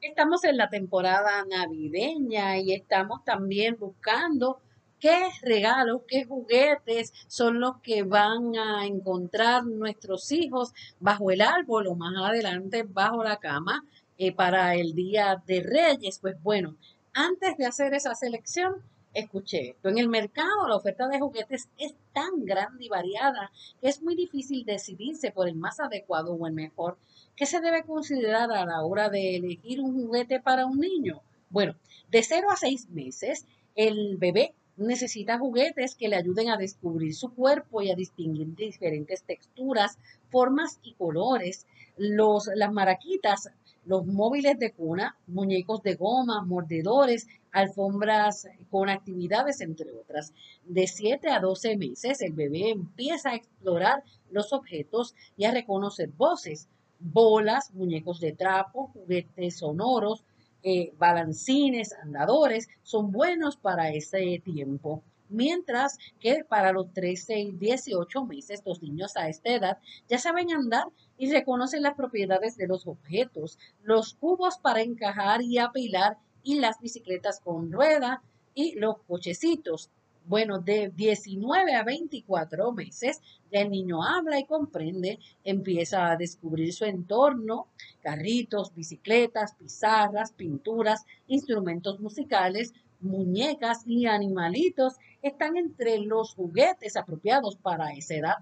Estamos 0.00 0.44
en 0.44 0.56
la 0.56 0.68
temporada 0.70 1.44
navideña 1.48 2.58
y 2.58 2.72
estamos 2.72 3.24
también 3.24 3.76
buscando 3.78 4.60
qué 5.00 5.28
regalos, 5.42 6.02
qué 6.08 6.24
juguetes 6.24 7.12
son 7.26 7.60
los 7.60 7.80
que 7.80 8.04
van 8.04 8.56
a 8.56 8.86
encontrar 8.86 9.66
nuestros 9.66 10.30
hijos 10.32 10.72
bajo 11.00 11.30
el 11.30 11.42
árbol 11.42 11.88
o 11.88 11.94
más 11.94 12.14
adelante 12.16 12.84
bajo 12.84 13.22
la 13.22 13.38
cama 13.38 13.84
eh, 14.16 14.32
para 14.32 14.76
el 14.76 14.94
Día 14.94 15.42
de 15.44 15.60
Reyes, 15.60 16.20
pues 16.20 16.40
bueno, 16.40 16.76
antes 17.14 17.56
de 17.56 17.66
hacer 17.66 17.94
esa 17.94 18.14
selección, 18.14 18.82
escuché 19.14 19.70
esto. 19.70 19.88
En 19.88 19.98
el 19.98 20.08
mercado 20.08 20.68
la 20.68 20.76
oferta 20.76 21.08
de 21.08 21.20
juguetes 21.20 21.68
es 21.78 21.94
tan 22.12 22.44
grande 22.44 22.84
y 22.84 22.88
variada 22.88 23.50
que 23.80 23.88
es 23.88 24.02
muy 24.02 24.16
difícil 24.16 24.64
decidirse 24.64 25.30
por 25.30 25.48
el 25.48 25.54
más 25.54 25.80
adecuado 25.80 26.34
o 26.34 26.46
el 26.46 26.52
mejor. 26.52 26.98
¿Qué 27.36 27.46
se 27.46 27.60
debe 27.60 27.84
considerar 27.84 28.50
a 28.50 28.66
la 28.66 28.82
hora 28.82 29.08
de 29.08 29.36
elegir 29.36 29.80
un 29.80 29.94
juguete 29.94 30.40
para 30.40 30.66
un 30.66 30.78
niño? 30.78 31.22
Bueno, 31.50 31.76
de 32.10 32.22
0 32.22 32.48
a 32.50 32.56
6 32.56 32.90
meses, 32.90 33.46
el 33.76 34.16
bebé 34.18 34.54
necesita 34.76 35.38
juguetes 35.38 35.94
que 35.94 36.08
le 36.08 36.16
ayuden 36.16 36.50
a 36.50 36.56
descubrir 36.56 37.14
su 37.14 37.32
cuerpo 37.32 37.82
y 37.82 37.90
a 37.90 37.94
distinguir 37.94 38.54
diferentes 38.56 39.22
texturas, 39.22 39.98
formas 40.30 40.80
y 40.82 40.94
colores. 40.94 41.66
Los, 41.96 42.50
las 42.54 42.72
maraquitas, 42.72 43.50
los 43.86 44.06
móviles 44.06 44.58
de 44.58 44.72
cuna, 44.72 45.16
muñecos 45.26 45.82
de 45.82 45.94
goma, 45.94 46.42
mordedores, 46.42 47.26
alfombras 47.52 48.48
con 48.70 48.88
actividades, 48.88 49.60
entre 49.60 49.92
otras. 49.92 50.32
De 50.64 50.86
7 50.86 51.30
a 51.30 51.40
12 51.40 51.76
meses, 51.76 52.20
el 52.22 52.32
bebé 52.32 52.70
empieza 52.70 53.30
a 53.30 53.36
explorar 53.36 54.02
los 54.30 54.52
objetos 54.52 55.14
y 55.36 55.44
a 55.44 55.52
reconocer 55.52 56.08
voces, 56.10 56.68
bolas, 56.98 57.72
muñecos 57.74 58.20
de 58.20 58.32
trapo, 58.32 58.90
juguetes 58.94 59.58
sonoros, 59.58 60.24
eh, 60.62 60.92
balancines, 60.98 61.92
andadores, 61.92 62.68
son 62.82 63.12
buenos 63.12 63.56
para 63.56 63.90
ese 63.90 64.40
tiempo. 64.42 65.02
Mientras 65.28 65.98
que 66.20 66.44
para 66.44 66.72
los 66.72 66.92
13 66.92 67.38
y 67.38 67.52
18 67.52 68.24
meses, 68.24 68.62
los 68.64 68.82
niños 68.82 69.16
a 69.16 69.28
esta 69.28 69.50
edad 69.50 69.78
ya 70.08 70.18
saben 70.18 70.52
andar 70.52 70.86
y 71.16 71.30
reconocen 71.30 71.82
las 71.82 71.94
propiedades 71.94 72.56
de 72.56 72.66
los 72.66 72.86
objetos, 72.86 73.58
los 73.82 74.14
cubos 74.14 74.58
para 74.58 74.82
encajar 74.82 75.42
y 75.42 75.58
apilar 75.58 76.18
y 76.42 76.56
las 76.56 76.78
bicicletas 76.80 77.40
con 77.40 77.72
rueda 77.72 78.22
y 78.54 78.74
los 78.78 78.98
cochecitos. 79.08 79.90
Bueno, 80.26 80.58
de 80.58 80.90
19 80.94 81.74
a 81.74 81.84
24 81.84 82.72
meses, 82.72 83.20
ya 83.52 83.60
el 83.60 83.70
niño 83.70 84.02
habla 84.02 84.38
y 84.38 84.46
comprende, 84.46 85.18
empieza 85.44 86.10
a 86.10 86.16
descubrir 86.16 86.72
su 86.72 86.86
entorno, 86.86 87.68
carritos, 88.02 88.74
bicicletas, 88.74 89.54
pizarras, 89.54 90.32
pinturas, 90.32 91.04
instrumentos 91.26 92.00
musicales, 92.00 92.72
muñecas 93.00 93.82
y 93.86 94.06
animalitos 94.06 94.94
están 95.24 95.56
entre 95.56 95.98
los 95.98 96.34
juguetes 96.34 96.96
apropiados 96.96 97.56
para 97.56 97.92
esa 97.92 98.14
edad. 98.14 98.36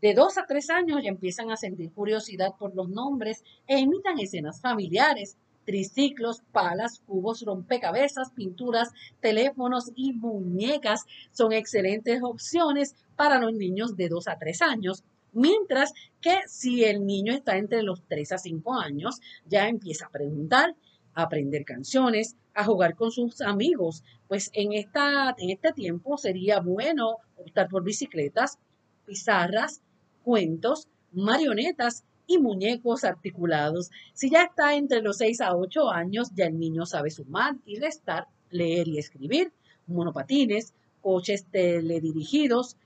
De 0.00 0.14
dos 0.14 0.38
a 0.38 0.46
tres 0.46 0.70
años 0.70 1.02
ya 1.02 1.08
empiezan 1.08 1.50
a 1.50 1.56
sentir 1.56 1.92
curiosidad 1.92 2.54
por 2.58 2.74
los 2.74 2.88
nombres 2.88 3.44
e 3.66 3.78
imitan 3.78 4.18
escenas 4.18 4.60
familiares 4.60 5.36
triciclos, 5.66 6.42
palas, 6.52 7.02
cubos, 7.06 7.42
rompecabezas, 7.44 8.30
pinturas, 8.30 8.90
teléfonos 9.20 9.90
y 9.94 10.14
muñecas 10.14 11.04
son 11.32 11.52
excelentes 11.52 12.22
opciones 12.22 12.94
para 13.16 13.38
los 13.38 13.52
niños 13.52 13.96
de 13.96 14.08
2 14.08 14.28
a 14.28 14.38
3 14.38 14.62
años. 14.62 15.04
Mientras 15.32 15.92
que 16.22 16.38
si 16.46 16.84
el 16.84 17.04
niño 17.04 17.34
está 17.34 17.58
entre 17.58 17.82
los 17.82 18.00
3 18.08 18.32
a 18.32 18.38
5 18.38 18.74
años, 18.74 19.20
ya 19.44 19.68
empieza 19.68 20.06
a 20.06 20.10
preguntar, 20.10 20.74
aprender 21.16 21.64
canciones, 21.64 22.36
a 22.54 22.64
jugar 22.64 22.94
con 22.94 23.10
sus 23.10 23.40
amigos. 23.40 24.04
Pues 24.28 24.50
en, 24.52 24.72
esta, 24.72 25.34
en 25.38 25.50
este 25.50 25.72
tiempo 25.72 26.16
sería 26.16 26.60
bueno 26.60 27.16
optar 27.36 27.68
por 27.68 27.82
bicicletas, 27.82 28.58
pizarras, 29.06 29.80
cuentos, 30.22 30.88
marionetas 31.12 32.04
y 32.26 32.38
muñecos 32.38 33.04
articulados. 33.04 33.90
Si 34.12 34.30
ya 34.30 34.44
está 34.44 34.76
entre 34.76 35.00
los 35.00 35.16
6 35.16 35.40
a 35.40 35.56
8 35.56 35.90
años, 35.90 36.30
ya 36.34 36.46
el 36.46 36.58
niño 36.58 36.84
sabe 36.86 37.10
sumar 37.10 37.56
y 37.64 37.78
restar, 37.80 38.28
leer 38.50 38.86
y 38.86 38.98
escribir, 38.98 39.52
monopatines, 39.86 40.74
coches 41.00 41.46
teledirigidos, 41.50 42.76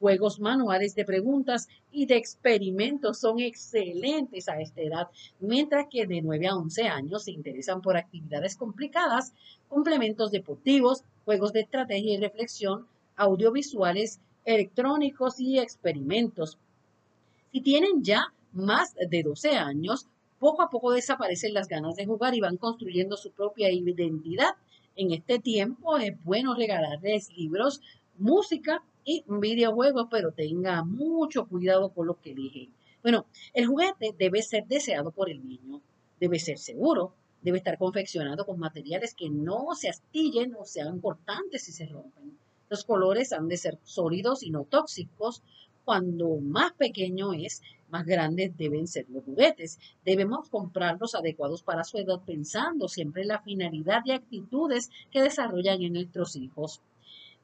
juegos 0.00 0.40
manuales 0.40 0.94
de 0.94 1.04
preguntas 1.04 1.68
y 1.90 2.06
de 2.06 2.16
experimentos 2.16 3.18
son 3.18 3.40
excelentes 3.40 4.48
a 4.48 4.60
esta 4.60 4.80
edad, 4.80 5.08
mientras 5.40 5.86
que 5.90 6.06
de 6.06 6.22
9 6.22 6.46
a 6.46 6.56
11 6.56 6.88
años 6.88 7.24
se 7.24 7.32
interesan 7.32 7.82
por 7.82 7.96
actividades 7.96 8.56
complicadas, 8.56 9.32
complementos 9.68 10.30
deportivos, 10.30 11.04
juegos 11.24 11.52
de 11.52 11.60
estrategia 11.60 12.14
y 12.14 12.18
reflexión, 12.18 12.86
audiovisuales, 13.16 14.20
electrónicos 14.44 15.40
y 15.40 15.58
experimentos. 15.58 16.58
Si 17.52 17.60
tienen 17.60 18.02
ya 18.02 18.32
más 18.52 18.94
de 18.94 19.22
12 19.22 19.50
años, 19.56 20.06
poco 20.38 20.62
a 20.62 20.70
poco 20.70 20.92
desaparecen 20.92 21.52
las 21.52 21.68
ganas 21.68 21.96
de 21.96 22.06
jugar 22.06 22.34
y 22.34 22.40
van 22.40 22.56
construyendo 22.56 23.16
su 23.16 23.30
propia 23.32 23.70
identidad. 23.70 24.54
En 24.96 25.12
este 25.12 25.38
tiempo 25.38 25.98
es 25.98 26.12
bueno 26.24 26.54
regalarles 26.54 27.30
libros, 27.36 27.80
música 28.18 28.82
y 29.10 29.24
videojuegos, 29.26 30.08
pero 30.10 30.32
tenga 30.32 30.84
mucho 30.84 31.46
cuidado 31.46 31.88
con 31.94 32.06
lo 32.06 32.20
que 32.20 32.32
eligen. 32.32 32.74
Bueno, 33.02 33.24
el 33.54 33.66
juguete 33.66 34.14
debe 34.18 34.42
ser 34.42 34.66
deseado 34.66 35.12
por 35.12 35.30
el 35.30 35.48
niño, 35.48 35.80
debe 36.20 36.38
ser 36.38 36.58
seguro, 36.58 37.14
debe 37.40 37.56
estar 37.56 37.78
confeccionado 37.78 38.44
con 38.44 38.58
materiales 38.58 39.14
que 39.14 39.30
no 39.30 39.74
se 39.74 39.88
astillen 39.88 40.54
o 40.56 40.66
sean 40.66 41.00
cortantes 41.00 41.62
si 41.62 41.72
se 41.72 41.86
rompen. 41.86 42.36
Los 42.68 42.84
colores 42.84 43.32
han 43.32 43.48
de 43.48 43.56
ser 43.56 43.78
sólidos 43.82 44.42
y 44.42 44.50
no 44.50 44.64
tóxicos. 44.64 45.42
Cuando 45.86 46.36
más 46.36 46.74
pequeño 46.74 47.32
es, 47.32 47.62
más 47.88 48.04
grandes 48.04 48.58
deben 48.58 48.86
ser 48.86 49.06
los 49.08 49.24
juguetes. 49.24 49.78
Debemos 50.04 50.50
comprar 50.50 50.98
los 51.00 51.14
adecuados 51.14 51.62
para 51.62 51.84
su 51.84 51.96
edad 51.96 52.20
pensando 52.26 52.88
siempre 52.88 53.22
en 53.22 53.28
la 53.28 53.40
finalidad 53.40 54.02
y 54.04 54.10
actitudes 54.10 54.90
que 55.10 55.22
desarrollan 55.22 55.80
en 55.80 55.94
nuestros 55.94 56.36
hijos. 56.36 56.82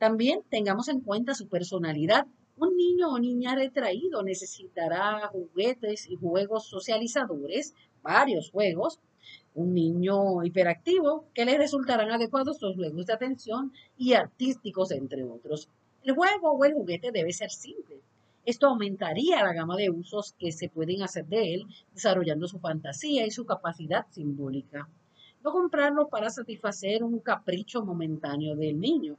También 0.05 0.43
tengamos 0.51 0.89
en 0.89 1.01
cuenta 1.01 1.35
su 1.35 1.49
personalidad. 1.49 2.27
Un 2.59 2.77
niño 2.77 3.09
o 3.09 3.19
niña 3.19 3.55
retraído 3.55 4.23
necesitará 4.23 5.29
juguetes 5.29 6.11
y 6.11 6.17
juegos 6.17 6.69
socializadores, 6.69 7.73
varios 8.03 8.51
juegos. 8.51 9.01
Un 9.55 9.73
niño 9.73 10.45
hiperactivo 10.45 11.25
que 11.33 11.47
le 11.47 11.57
resultarán 11.57 12.11
adecuados 12.11 12.61
los 12.61 12.77
juegos 12.77 13.07
de 13.07 13.15
atención 13.15 13.73
y 13.97 14.13
artísticos, 14.13 14.91
entre 14.91 15.25
otros. 15.25 15.71
El 16.03 16.15
juego 16.15 16.53
o 16.53 16.65
el 16.67 16.75
juguete 16.75 17.11
debe 17.11 17.33
ser 17.33 17.49
simple, 17.49 18.03
esto 18.45 18.67
aumentaría 18.67 19.43
la 19.43 19.55
gama 19.55 19.75
de 19.75 19.89
usos 19.89 20.35
que 20.39 20.53
se 20.53 20.69
pueden 20.69 21.03
hacer 21.03 21.25
de 21.29 21.55
él, 21.55 21.67
desarrollando 21.95 22.47
su 22.47 22.59
fantasía 22.59 23.27
y 23.27 23.31
su 23.31 23.47
capacidad 23.47 24.05
simbólica. 24.11 24.87
No 25.43 25.51
comprarlo 25.51 26.09
para 26.09 26.29
satisfacer 26.29 27.03
un 27.05 27.21
capricho 27.21 27.83
momentáneo 27.83 28.55
del 28.55 28.79
niño. 28.79 29.17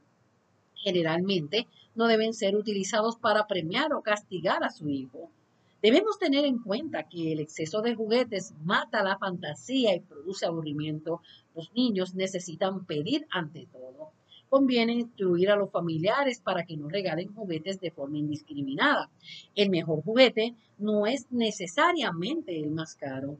Generalmente 0.76 1.66
no 1.94 2.06
deben 2.06 2.34
ser 2.34 2.56
utilizados 2.56 3.16
para 3.16 3.46
premiar 3.46 3.92
o 3.92 4.02
castigar 4.02 4.62
a 4.62 4.70
su 4.70 4.88
hijo. 4.88 5.30
Debemos 5.82 6.18
tener 6.18 6.44
en 6.44 6.58
cuenta 6.58 7.08
que 7.08 7.32
el 7.32 7.40
exceso 7.40 7.82
de 7.82 7.94
juguetes 7.94 8.54
mata 8.64 9.02
la 9.02 9.18
fantasía 9.18 9.94
y 9.94 10.00
produce 10.00 10.46
aburrimiento. 10.46 11.20
Los 11.54 11.72
niños 11.74 12.14
necesitan 12.14 12.86
pedir 12.86 13.26
ante 13.30 13.66
todo. 13.70 14.10
Conviene 14.48 14.94
instruir 14.94 15.50
a 15.50 15.56
los 15.56 15.70
familiares 15.70 16.40
para 16.40 16.64
que 16.64 16.76
no 16.76 16.88
regalen 16.88 17.34
juguetes 17.34 17.78
de 17.80 17.90
forma 17.90 18.18
indiscriminada. 18.18 19.10
El 19.54 19.70
mejor 19.70 20.02
juguete 20.02 20.54
no 20.78 21.06
es 21.06 21.30
necesariamente 21.30 22.58
el 22.58 22.70
más 22.70 22.94
caro. 22.94 23.38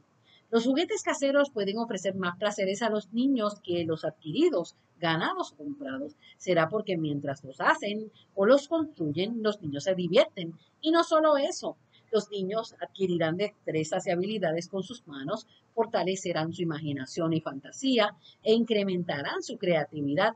Los 0.49 0.63
juguetes 0.63 1.03
caseros 1.03 1.49
pueden 1.49 1.77
ofrecer 1.77 2.15
más 2.15 2.37
placeres 2.37 2.81
a 2.81 2.89
los 2.89 3.11
niños 3.11 3.59
que 3.61 3.83
los 3.83 4.05
adquiridos, 4.05 4.75
ganados 4.99 5.53
o 5.53 5.57
comprados. 5.57 6.15
Será 6.37 6.69
porque 6.69 6.97
mientras 6.97 7.43
los 7.43 7.59
hacen 7.61 8.11
o 8.35 8.45
los 8.45 8.67
construyen, 8.67 9.41
los 9.43 9.61
niños 9.61 9.83
se 9.85 9.95
divierten. 9.95 10.53
Y 10.81 10.91
no 10.91 11.03
solo 11.03 11.37
eso, 11.37 11.77
los 12.11 12.29
niños 12.31 12.75
adquirirán 12.81 13.37
destrezas 13.37 14.07
y 14.07 14.11
habilidades 14.11 14.67
con 14.69 14.83
sus 14.83 15.05
manos, 15.07 15.47
fortalecerán 15.73 16.53
su 16.53 16.61
imaginación 16.61 17.33
y 17.33 17.41
fantasía 17.41 18.15
e 18.43 18.53
incrementarán 18.53 19.43
su 19.43 19.57
creatividad 19.57 20.35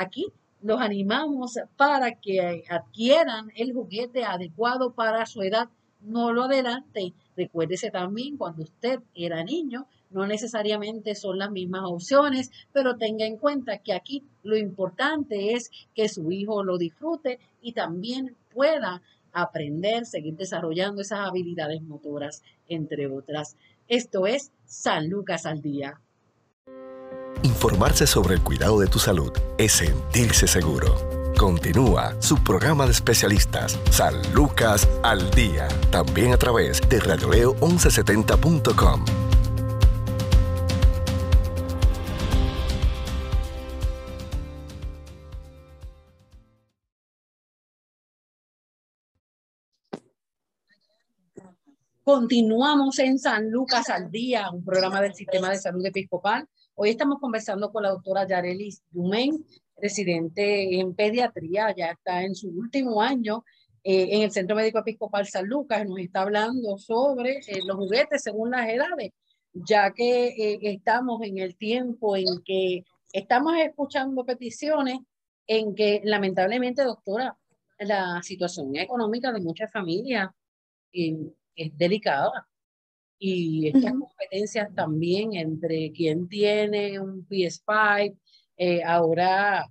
Aquí 0.00 0.32
los 0.62 0.80
animamos 0.80 1.58
para 1.76 2.12
que 2.12 2.64
adquieran 2.70 3.52
el 3.54 3.74
juguete 3.74 4.24
adecuado 4.24 4.94
para 4.94 5.26
su 5.26 5.42
edad. 5.42 5.68
No 6.00 6.32
lo 6.32 6.44
adelante. 6.44 7.12
Recuérdese 7.36 7.90
también 7.90 8.38
cuando 8.38 8.62
usted 8.62 9.00
era 9.14 9.44
niño, 9.44 9.86
no 10.10 10.26
necesariamente 10.26 11.14
son 11.14 11.38
las 11.38 11.50
mismas 11.50 11.82
opciones, 11.84 12.50
pero 12.72 12.96
tenga 12.96 13.24
en 13.24 13.36
cuenta 13.36 13.78
que 13.78 13.92
aquí 13.92 14.24
lo 14.42 14.56
importante 14.56 15.54
es 15.54 15.70
que 15.94 16.08
su 16.08 16.30
hijo 16.32 16.64
lo 16.64 16.78
disfrute 16.78 17.38
y 17.62 17.72
también 17.72 18.36
pueda 18.52 19.02
aprender, 19.32 20.06
seguir 20.06 20.36
desarrollando 20.36 21.02
esas 21.02 21.28
habilidades 21.28 21.82
motoras, 21.82 22.42
entre 22.68 23.06
otras. 23.06 23.56
Esto 23.88 24.26
es 24.26 24.50
San 24.64 25.08
Lucas 25.08 25.46
al 25.46 25.62
Día. 25.62 26.00
Informarse 27.42 28.06
sobre 28.06 28.34
el 28.34 28.42
cuidado 28.42 28.80
de 28.80 28.86
tu 28.86 28.98
salud 28.98 29.32
es 29.56 29.72
sentirse 29.72 30.46
seguro. 30.46 30.94
Continúa 31.38 32.20
su 32.20 32.36
programa 32.42 32.84
de 32.84 32.92
especialistas, 32.92 33.78
San 33.90 34.14
Lucas 34.34 34.86
al 35.02 35.30
Día, 35.30 35.68
también 35.90 36.32
a 36.32 36.36
través 36.36 36.82
de 36.88 37.00
radioleo1170.com. 37.00 39.29
Continuamos 52.12 52.98
en 52.98 53.20
San 53.20 53.52
Lucas 53.52 53.88
al 53.88 54.10
Día, 54.10 54.50
un 54.50 54.64
programa 54.64 55.00
del 55.00 55.14
Sistema 55.14 55.48
de 55.48 55.58
Salud 55.58 55.86
Episcopal. 55.86 56.44
Hoy 56.74 56.90
estamos 56.90 57.20
conversando 57.20 57.70
con 57.70 57.84
la 57.84 57.90
doctora 57.90 58.26
Yarelis 58.26 58.82
Dumen, 58.90 59.46
residente 59.76 60.80
en 60.80 60.92
pediatría, 60.96 61.72
ya 61.72 61.92
está 61.92 62.24
en 62.24 62.34
su 62.34 62.48
último 62.48 63.00
año 63.00 63.44
eh, 63.84 64.08
en 64.10 64.22
el 64.22 64.32
Centro 64.32 64.56
Médico 64.56 64.80
Episcopal 64.80 65.28
San 65.28 65.46
Lucas. 65.46 65.86
Nos 65.86 66.00
está 66.00 66.22
hablando 66.22 66.78
sobre 66.78 67.42
eh, 67.46 67.60
los 67.64 67.76
juguetes 67.76 68.24
según 68.24 68.50
las 68.50 68.68
edades, 68.68 69.12
ya 69.52 69.92
que 69.92 70.26
eh, 70.30 70.58
estamos 70.62 71.22
en 71.22 71.38
el 71.38 71.56
tiempo 71.56 72.16
en 72.16 72.42
que 72.44 72.82
estamos 73.12 73.54
escuchando 73.56 74.24
peticiones 74.24 74.98
en 75.46 75.76
que 75.76 76.00
lamentablemente, 76.02 76.82
doctora, 76.82 77.38
la 77.78 78.20
situación 78.24 78.74
económica 78.74 79.30
de 79.30 79.40
muchas 79.40 79.70
familias 79.70 80.28
es 81.64 81.76
delicada. 81.76 82.48
Y 83.18 83.68
estas 83.68 83.92
competencias 83.92 84.74
también 84.74 85.34
entre 85.34 85.92
quien 85.92 86.28
tiene 86.28 86.98
un 86.98 87.26
PS5, 87.28 88.16
eh, 88.56 88.82
ahora 88.82 89.66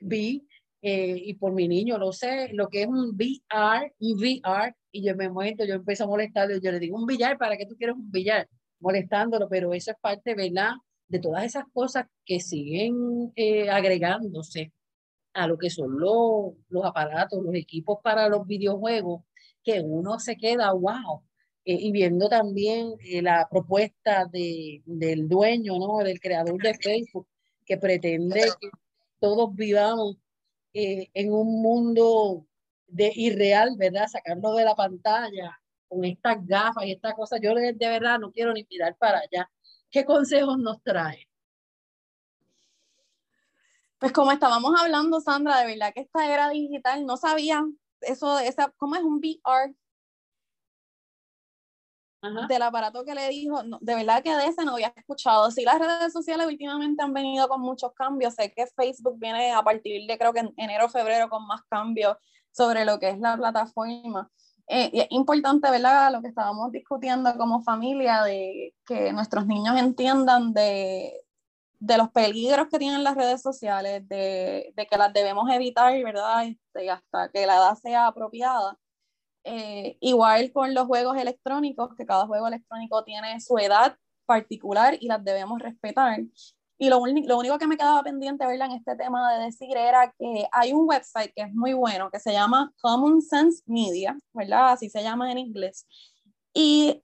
vi, 0.00 0.46
eh, 0.82 1.20
y 1.24 1.34
por 1.34 1.52
mi 1.52 1.68
niño 1.68 1.98
lo 1.98 2.12
sé, 2.12 2.50
lo 2.52 2.68
que 2.68 2.82
es 2.82 2.88
un 2.88 3.16
VR, 3.16 3.92
un 3.98 4.12
VR, 4.18 4.74
y 4.92 5.04
yo 5.04 5.16
me 5.16 5.28
muestro, 5.28 5.66
yo 5.66 5.74
empiezo 5.74 6.04
a 6.04 6.06
molestarlo, 6.06 6.56
yo 6.58 6.72
le 6.72 6.78
digo, 6.78 6.96
un 6.96 7.06
billar, 7.06 7.36
¿para 7.38 7.56
qué 7.56 7.66
tú 7.66 7.76
quieres 7.76 7.96
un 7.96 8.10
billar? 8.10 8.48
Molestándolo, 8.80 9.48
pero 9.48 9.74
eso 9.74 9.90
es 9.90 9.96
parte, 10.00 10.34
¿verdad? 10.34 10.72
De 11.08 11.18
todas 11.18 11.44
esas 11.44 11.64
cosas 11.72 12.06
que 12.24 12.40
siguen 12.40 13.32
eh, 13.36 13.68
agregándose 13.68 14.72
a 15.34 15.46
lo 15.46 15.58
que 15.58 15.70
son 15.70 15.98
los, 15.98 16.54
los 16.68 16.84
aparatos, 16.84 17.42
los 17.42 17.54
equipos 17.54 17.98
para 18.02 18.28
los 18.28 18.46
videojuegos, 18.46 19.22
que 19.62 19.80
uno 19.80 20.18
se 20.18 20.36
queda, 20.36 20.72
wow, 20.72 21.22
eh, 21.68 21.78
y 21.80 21.90
viendo 21.90 22.28
también 22.28 22.94
eh, 23.00 23.20
la 23.20 23.48
propuesta 23.50 24.24
de, 24.26 24.82
del 24.86 25.28
dueño, 25.28 25.76
¿no? 25.80 25.98
del 25.98 26.20
creador 26.20 26.62
de 26.62 26.74
Facebook, 26.74 27.26
que 27.64 27.76
pretende 27.76 28.40
que 28.60 28.70
todos 29.18 29.52
vivamos 29.52 30.16
eh, 30.72 31.10
en 31.12 31.32
un 31.32 31.60
mundo 31.60 32.46
de 32.86 33.10
irreal, 33.16 33.74
¿verdad? 33.76 34.06
Sacarnos 34.06 34.56
de 34.56 34.64
la 34.64 34.76
pantalla 34.76 35.60
con 35.88 36.04
estas 36.04 36.46
gafas 36.46 36.84
y 36.84 36.92
estas 36.92 37.14
cosas. 37.14 37.40
Yo 37.42 37.52
de, 37.52 37.72
de 37.72 37.88
verdad 37.88 38.20
no 38.20 38.30
quiero 38.30 38.52
ni 38.52 38.64
mirar 38.70 38.94
para 38.96 39.18
allá. 39.18 39.50
¿Qué 39.90 40.04
consejos 40.04 40.58
nos 40.58 40.80
trae? 40.84 41.26
Pues 43.98 44.12
como 44.12 44.30
estábamos 44.30 44.80
hablando, 44.80 45.20
Sandra, 45.20 45.58
de 45.58 45.66
verdad 45.66 45.92
que 45.92 46.02
esta 46.02 46.32
era 46.32 46.48
digital, 46.50 47.04
no 47.04 47.16
sabía 47.16 47.64
eso, 48.02 48.38
esa, 48.38 48.72
¿cómo 48.76 48.94
es 48.94 49.02
un 49.02 49.16
VR? 49.16 49.74
Del 52.48 52.62
aparato 52.62 53.04
que 53.04 53.14
le 53.14 53.28
dijo, 53.28 53.62
de 53.80 53.94
verdad 53.94 54.22
que 54.22 54.34
de 54.34 54.46
ese 54.46 54.64
no 54.64 54.72
había 54.72 54.92
escuchado. 54.96 55.50
Sí, 55.50 55.64
las 55.64 55.78
redes 55.78 56.12
sociales 56.12 56.46
últimamente 56.46 57.02
han 57.02 57.12
venido 57.12 57.48
con 57.48 57.60
muchos 57.60 57.92
cambios. 57.94 58.34
Sé 58.34 58.52
que 58.52 58.66
Facebook 58.66 59.18
viene 59.18 59.52
a 59.52 59.62
partir 59.62 60.06
de 60.06 60.18
creo 60.18 60.32
que 60.32 60.40
en 60.40 60.54
enero, 60.56 60.88
febrero 60.88 61.28
con 61.28 61.46
más 61.46 61.62
cambios 61.68 62.16
sobre 62.52 62.84
lo 62.84 62.98
que 62.98 63.10
es 63.10 63.18
la 63.18 63.36
plataforma. 63.36 64.30
Eh, 64.68 64.90
y 64.92 65.00
es 65.00 65.06
importante, 65.10 65.70
¿verdad? 65.70 66.12
Lo 66.12 66.22
que 66.22 66.28
estábamos 66.28 66.72
discutiendo 66.72 67.36
como 67.36 67.62
familia, 67.62 68.22
de 68.22 68.74
que 68.84 69.12
nuestros 69.12 69.46
niños 69.46 69.76
entiendan 69.78 70.52
de, 70.52 71.22
de 71.78 71.98
los 71.98 72.10
peligros 72.10 72.68
que 72.68 72.78
tienen 72.78 73.04
las 73.04 73.14
redes 73.14 73.42
sociales, 73.42 74.08
de, 74.08 74.72
de 74.74 74.86
que 74.86 74.96
las 74.96 75.12
debemos 75.12 75.48
evitar, 75.50 75.92
¿verdad? 76.02 76.46
Este, 76.46 76.90
hasta 76.90 77.28
que 77.30 77.46
la 77.46 77.56
edad 77.56 77.74
sea 77.76 78.08
apropiada 78.08 78.78
eh, 79.46 79.96
igual 80.00 80.52
con 80.52 80.74
los 80.74 80.86
juegos 80.86 81.16
electrónicos, 81.16 81.94
que 81.96 82.04
cada 82.04 82.26
juego 82.26 82.48
electrónico 82.48 83.04
tiene 83.04 83.40
su 83.40 83.56
edad 83.58 83.96
particular 84.26 84.96
y 85.00 85.06
las 85.06 85.24
debemos 85.24 85.60
respetar. 85.60 86.20
Y 86.78 86.90
lo, 86.90 87.00
lo 87.06 87.38
único 87.38 87.56
que 87.56 87.66
me 87.66 87.76
quedaba 87.76 88.02
pendiente 88.02 88.44
¿verdad? 88.44 88.66
en 88.66 88.76
este 88.76 88.96
tema 88.96 89.32
de 89.32 89.44
decir 89.44 89.76
era 89.76 90.12
que 90.18 90.46
hay 90.50 90.72
un 90.72 90.86
website 90.88 91.32
que 91.34 91.42
es 91.42 91.54
muy 91.54 91.72
bueno, 91.72 92.10
que 92.10 92.18
se 92.18 92.32
llama 92.32 92.72
Common 92.82 93.22
Sense 93.22 93.62
Media, 93.66 94.18
¿verdad? 94.34 94.72
Así 94.72 94.90
se 94.90 95.02
llama 95.02 95.30
en 95.30 95.38
inglés. 95.38 95.86
Y 96.52 97.02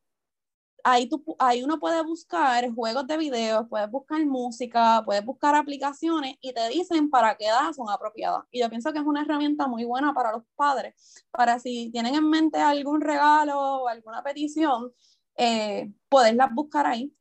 ahí, 0.84 1.08
tú, 1.08 1.24
ahí 1.38 1.62
uno 1.62 1.78
puede 1.78 2.02
buscar 2.02 2.72
juegos 2.74 3.06
de 3.06 3.16
video, 3.16 3.68
puedes 3.68 3.90
buscar 3.90 4.24
música, 4.26 5.02
puedes 5.04 5.24
buscar 5.24 5.54
aplicaciones 5.54 6.36
y 6.40 6.52
te 6.52 6.68
dicen 6.68 7.10
para 7.10 7.36
qué 7.36 7.46
edad 7.46 7.72
son 7.72 7.90
apropiadas. 7.90 8.44
Y 8.50 8.60
yo 8.60 8.68
pienso 8.70 8.92
que 8.92 8.98
es 8.98 9.04
una 9.04 9.22
herramienta 9.22 9.66
muy 9.66 9.84
buena 9.84 10.14
para 10.14 10.32
los 10.32 10.42
padres, 10.56 11.24
para 11.30 11.58
si 11.58 11.90
tienen 11.92 12.14
en 12.14 12.28
mente 12.28 12.58
algún 12.58 13.00
regalo 13.00 13.58
o 13.58 13.88
alguna 13.88 14.22
petición, 14.22 14.92
eh, 15.36 15.92
poderlas 16.08 16.54
buscar 16.54 16.86
ahí. 16.86 17.14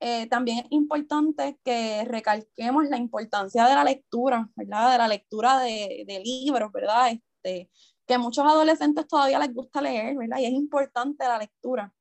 Eh, 0.00 0.26
también 0.28 0.58
es 0.58 0.66
importante 0.70 1.58
que 1.64 2.04
recalquemos 2.04 2.84
la 2.90 2.98
importancia 2.98 3.66
de 3.66 3.74
la 3.74 3.84
lectura, 3.84 4.50
¿verdad? 4.56 4.92
De 4.92 4.98
la 4.98 5.08
lectura 5.08 5.60
de, 5.60 6.04
de 6.06 6.20
libros, 6.20 6.70
¿verdad? 6.72 7.12
Este, 7.12 7.70
que 8.06 8.18
muchos 8.18 8.44
adolescentes 8.44 9.06
todavía 9.08 9.38
les 9.38 9.54
gusta 9.54 9.80
leer, 9.80 10.16
¿verdad? 10.16 10.38
Y 10.40 10.46
es 10.46 10.52
importante 10.52 11.24
la 11.24 11.38
lectura 11.38 11.93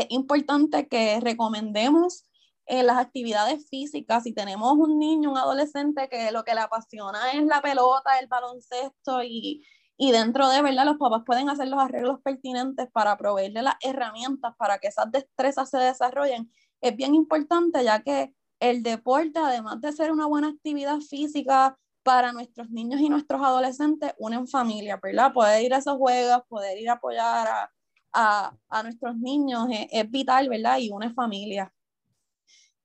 es 0.00 0.06
importante 0.10 0.88
que 0.88 1.20
recomendemos 1.20 2.24
eh, 2.66 2.82
las 2.82 2.98
actividades 2.98 3.68
físicas. 3.68 4.22
Si 4.22 4.32
tenemos 4.32 4.74
un 4.74 4.98
niño, 4.98 5.30
un 5.30 5.38
adolescente 5.38 6.08
que 6.08 6.30
lo 6.30 6.44
que 6.44 6.54
le 6.54 6.60
apasiona 6.60 7.32
es 7.32 7.44
la 7.44 7.60
pelota, 7.60 8.18
el 8.20 8.28
baloncesto 8.28 9.22
y, 9.22 9.66
y 9.96 10.12
dentro 10.12 10.48
de, 10.48 10.62
¿verdad? 10.62 10.84
Los 10.84 10.96
papás 10.96 11.22
pueden 11.26 11.50
hacer 11.50 11.68
los 11.68 11.80
arreglos 11.80 12.20
pertinentes 12.22 12.88
para 12.92 13.16
proveerle 13.16 13.62
las 13.62 13.74
herramientas 13.82 14.54
para 14.56 14.78
que 14.78 14.88
esas 14.88 15.10
destrezas 15.10 15.68
se 15.68 15.78
desarrollen. 15.78 16.50
Es 16.80 16.96
bien 16.96 17.14
importante 17.14 17.82
ya 17.84 18.02
que 18.02 18.34
el 18.60 18.82
deporte, 18.82 19.38
además 19.38 19.80
de 19.80 19.92
ser 19.92 20.12
una 20.12 20.26
buena 20.26 20.48
actividad 20.48 21.00
física 21.00 21.76
para 22.02 22.32
nuestros 22.32 22.70
niños 22.70 23.00
y 23.00 23.08
nuestros 23.08 23.42
adolescentes, 23.42 24.14
unen 24.18 24.46
familia, 24.46 24.98
¿verdad? 25.02 25.32
Poder 25.32 25.62
ir 25.64 25.74
a 25.74 25.78
esos 25.78 25.96
juegos, 25.96 26.42
poder 26.48 26.78
ir 26.78 26.88
a 26.88 26.94
apoyar 26.94 27.48
a, 27.48 27.70
a, 28.12 28.56
a 28.68 28.82
nuestros 28.82 29.16
niños 29.16 29.68
es, 29.90 30.10
vital, 30.10 30.48
¿verdad? 30.48 30.78
Y 30.78 30.90
una 30.90 31.12
familia. 31.12 31.72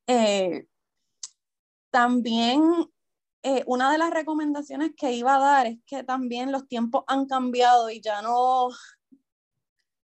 Eh, 0.07 0.67
también 1.89 2.61
eh, 3.43 3.63
una 3.67 3.91
de 3.91 3.97
las 3.97 4.11
recomendaciones 4.11 4.93
que 4.97 5.13
iba 5.13 5.35
a 5.35 5.39
dar 5.39 5.67
es 5.67 5.79
que 5.85 6.03
también 6.03 6.51
los 6.51 6.67
tiempos 6.67 7.03
han 7.07 7.27
cambiado 7.27 7.89
y 7.89 8.01
ya 8.01 8.21
no 8.21 8.69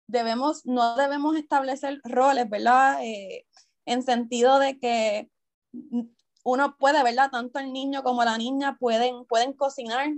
debemos, 0.06 0.64
no 0.64 0.96
debemos 0.96 1.36
establecer 1.36 2.00
roles, 2.04 2.48
¿verdad? 2.48 3.04
Eh, 3.04 3.46
en 3.84 4.02
sentido 4.02 4.58
de 4.58 4.78
que 4.78 5.30
uno 6.44 6.76
puede, 6.78 7.02
¿verdad? 7.02 7.30
Tanto 7.30 7.58
el 7.58 7.72
niño 7.72 8.02
como 8.02 8.24
la 8.24 8.38
niña 8.38 8.78
pueden, 8.78 9.24
pueden 9.26 9.52
cocinar, 9.52 10.08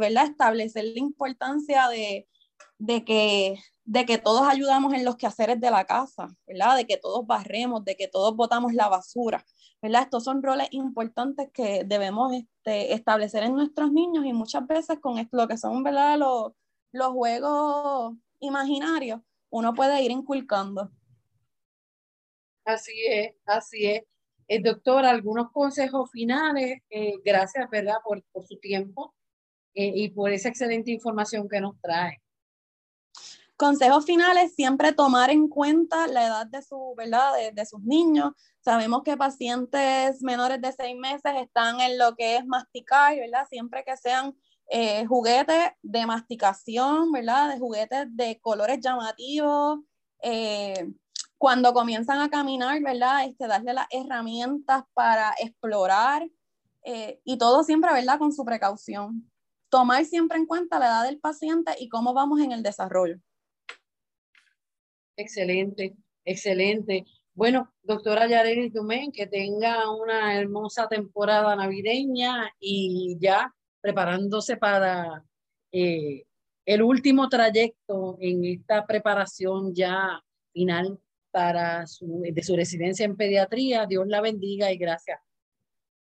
¿verdad? 0.00 0.26
Establecer 0.26 0.86
la 0.86 0.98
importancia 0.98 1.88
de, 1.88 2.26
de 2.78 3.04
que 3.04 3.58
de 3.86 4.04
que 4.04 4.18
todos 4.18 4.42
ayudamos 4.48 4.92
en 4.94 5.04
los 5.04 5.16
quehaceres 5.16 5.60
de 5.60 5.70
la 5.70 5.84
casa, 5.84 6.28
¿verdad? 6.46 6.76
De 6.76 6.86
que 6.86 6.96
todos 6.96 7.24
barremos, 7.24 7.84
de 7.84 7.96
que 7.96 8.08
todos 8.08 8.34
botamos 8.34 8.74
la 8.74 8.88
basura, 8.88 9.46
¿verdad? 9.80 10.02
Estos 10.02 10.24
son 10.24 10.42
roles 10.42 10.66
importantes 10.72 11.50
que 11.52 11.84
debemos 11.84 12.32
este, 12.32 12.94
establecer 12.94 13.44
en 13.44 13.54
nuestros 13.54 13.92
niños 13.92 14.26
y 14.26 14.32
muchas 14.32 14.66
veces 14.66 14.98
con 14.98 15.16
lo 15.30 15.46
que 15.46 15.56
son, 15.56 15.84
¿verdad? 15.84 16.18
Los, 16.18 16.52
los 16.90 17.12
juegos 17.12 18.16
imaginarios, 18.40 19.20
uno 19.50 19.72
puede 19.72 20.02
ir 20.02 20.10
inculcando. 20.10 20.90
Así 22.64 22.92
es, 23.08 23.36
así 23.46 23.86
es. 23.86 24.02
Eh, 24.48 24.60
doctor, 24.60 25.04
algunos 25.04 25.52
consejos 25.52 26.10
finales, 26.10 26.80
eh, 26.90 27.14
gracias, 27.24 27.70
¿verdad? 27.70 27.96
Por, 28.04 28.24
por 28.32 28.44
su 28.44 28.58
tiempo 28.58 29.14
eh, 29.74 29.92
y 29.94 30.10
por 30.10 30.32
esa 30.32 30.48
excelente 30.48 30.90
información 30.90 31.48
que 31.48 31.60
nos 31.60 31.80
trae. 31.80 32.20
Consejos 33.56 34.04
finales, 34.04 34.54
siempre 34.54 34.92
tomar 34.92 35.30
en 35.30 35.48
cuenta 35.48 36.06
la 36.06 36.26
edad 36.26 36.46
de, 36.46 36.60
su, 36.62 36.94
¿verdad? 36.96 37.32
De, 37.54 37.66
sus 37.66 37.80
niños. 37.82 38.32
Sabemos 38.60 39.02
que 39.02 39.16
pacientes 39.16 40.22
menores 40.22 40.60
de 40.60 40.72
seis 40.72 40.96
meses 40.96 41.32
están 41.40 41.80
en 41.80 41.96
lo 41.96 42.14
que 42.14 42.36
es 42.36 42.46
masticar, 42.46 43.16
¿verdad? 43.16 43.46
Siempre 43.48 43.82
que 43.84 43.96
sean 43.96 44.36
eh, 44.68 45.06
juguetes 45.06 45.70
de 45.80 46.06
masticación, 46.06 47.12
¿verdad? 47.12 47.48
De 47.48 47.58
juguetes 47.58 48.06
de 48.10 48.38
colores 48.40 48.78
llamativos. 48.80 49.78
Eh, 50.22 50.92
cuando 51.38 51.72
comienzan 51.72 52.20
a 52.20 52.30
caminar, 52.30 52.80
¿verdad? 52.82 53.24
Este, 53.24 53.46
darle 53.46 53.72
las 53.72 53.86
herramientas 53.90 54.84
para 54.94 55.34
explorar 55.38 56.28
eh, 56.84 57.20
y 57.24 57.36
todo 57.38 57.62
siempre, 57.64 57.92
¿verdad? 57.92 58.18
Con 58.18 58.32
su 58.32 58.44
precaución. 58.44 59.30
Tomar 59.68 60.04
siempre 60.04 60.38
en 60.38 60.46
cuenta 60.46 60.78
la 60.78 60.86
edad 60.86 61.04
del 61.04 61.18
paciente 61.18 61.74
y 61.78 61.88
cómo 61.88 62.14
vamos 62.14 62.40
en 62.40 62.52
el 62.52 62.62
desarrollo. 62.62 63.18
Excelente, 65.16 65.94
excelente. 66.24 67.04
Bueno, 67.34 67.72
doctora 67.82 68.26
Yareli 68.26 68.70
Dumén, 68.70 69.12
que 69.12 69.26
tenga 69.26 69.90
una 69.90 70.38
hermosa 70.38 70.88
temporada 70.88 71.54
navideña 71.54 72.50
y 72.58 73.16
ya 73.20 73.54
preparándose 73.80 74.56
para 74.56 75.24
eh, 75.72 76.24
el 76.64 76.82
último 76.82 77.28
trayecto 77.28 78.16
en 78.20 78.44
esta 78.44 78.86
preparación 78.86 79.74
ya 79.74 80.20
final 80.52 80.98
para 81.30 81.86
su, 81.86 82.22
de 82.22 82.42
su 82.42 82.56
residencia 82.56 83.04
en 83.04 83.16
pediatría. 83.16 83.86
Dios 83.86 84.06
la 84.06 84.20
bendiga 84.20 84.72
y 84.72 84.78
gracias. 84.78 85.20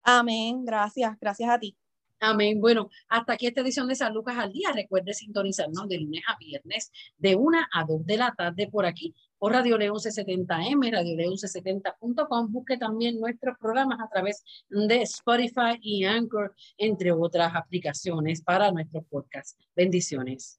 Amén, 0.03 0.65
gracias, 0.65 1.19
gracias 1.19 1.51
a 1.51 1.59
ti. 1.59 1.77
Amén. 2.21 2.61
Bueno, 2.61 2.89
hasta 3.09 3.35
aquí 3.35 3.47
esta 3.47 3.61
edición 3.61 3.89
de 3.89 3.95
San 3.95 4.15
Lucas 4.15 4.37
al 4.39 4.53
Día. 4.53 4.73
Recuerde 4.75 5.13
sintonizarnos 5.13 5.87
de 5.89 5.99
lunes 5.99 6.23
a 6.27 6.37
viernes 6.39 6.91
de 7.19 7.37
1 7.37 7.59
a 7.73 7.85
2 7.85 8.07
de 8.07 8.17
la 8.17 8.35
tarde 8.35 8.69
por 8.69 8.87
aquí, 8.87 9.15
por 9.39 9.53
Radio 9.53 9.77
León 9.77 9.97
1170M, 9.97 10.93
Radio 10.93 11.17
León 11.17 11.35
1170.com. 11.35 12.51
Busque 12.51 12.79
también 12.79 13.21
nuestros 13.21 13.59
programas 13.59 14.01
a 14.01 14.09
través 14.09 14.43
de 14.71 15.03
Spotify 15.03 15.79
y 15.81 16.05
Anchor, 16.05 16.55
entre 16.79 17.13
otras 17.13 17.55
aplicaciones 17.55 18.43
para 18.43 18.73
nuestro 18.73 19.03
podcast. 19.03 19.61
Bendiciones. 19.75 20.59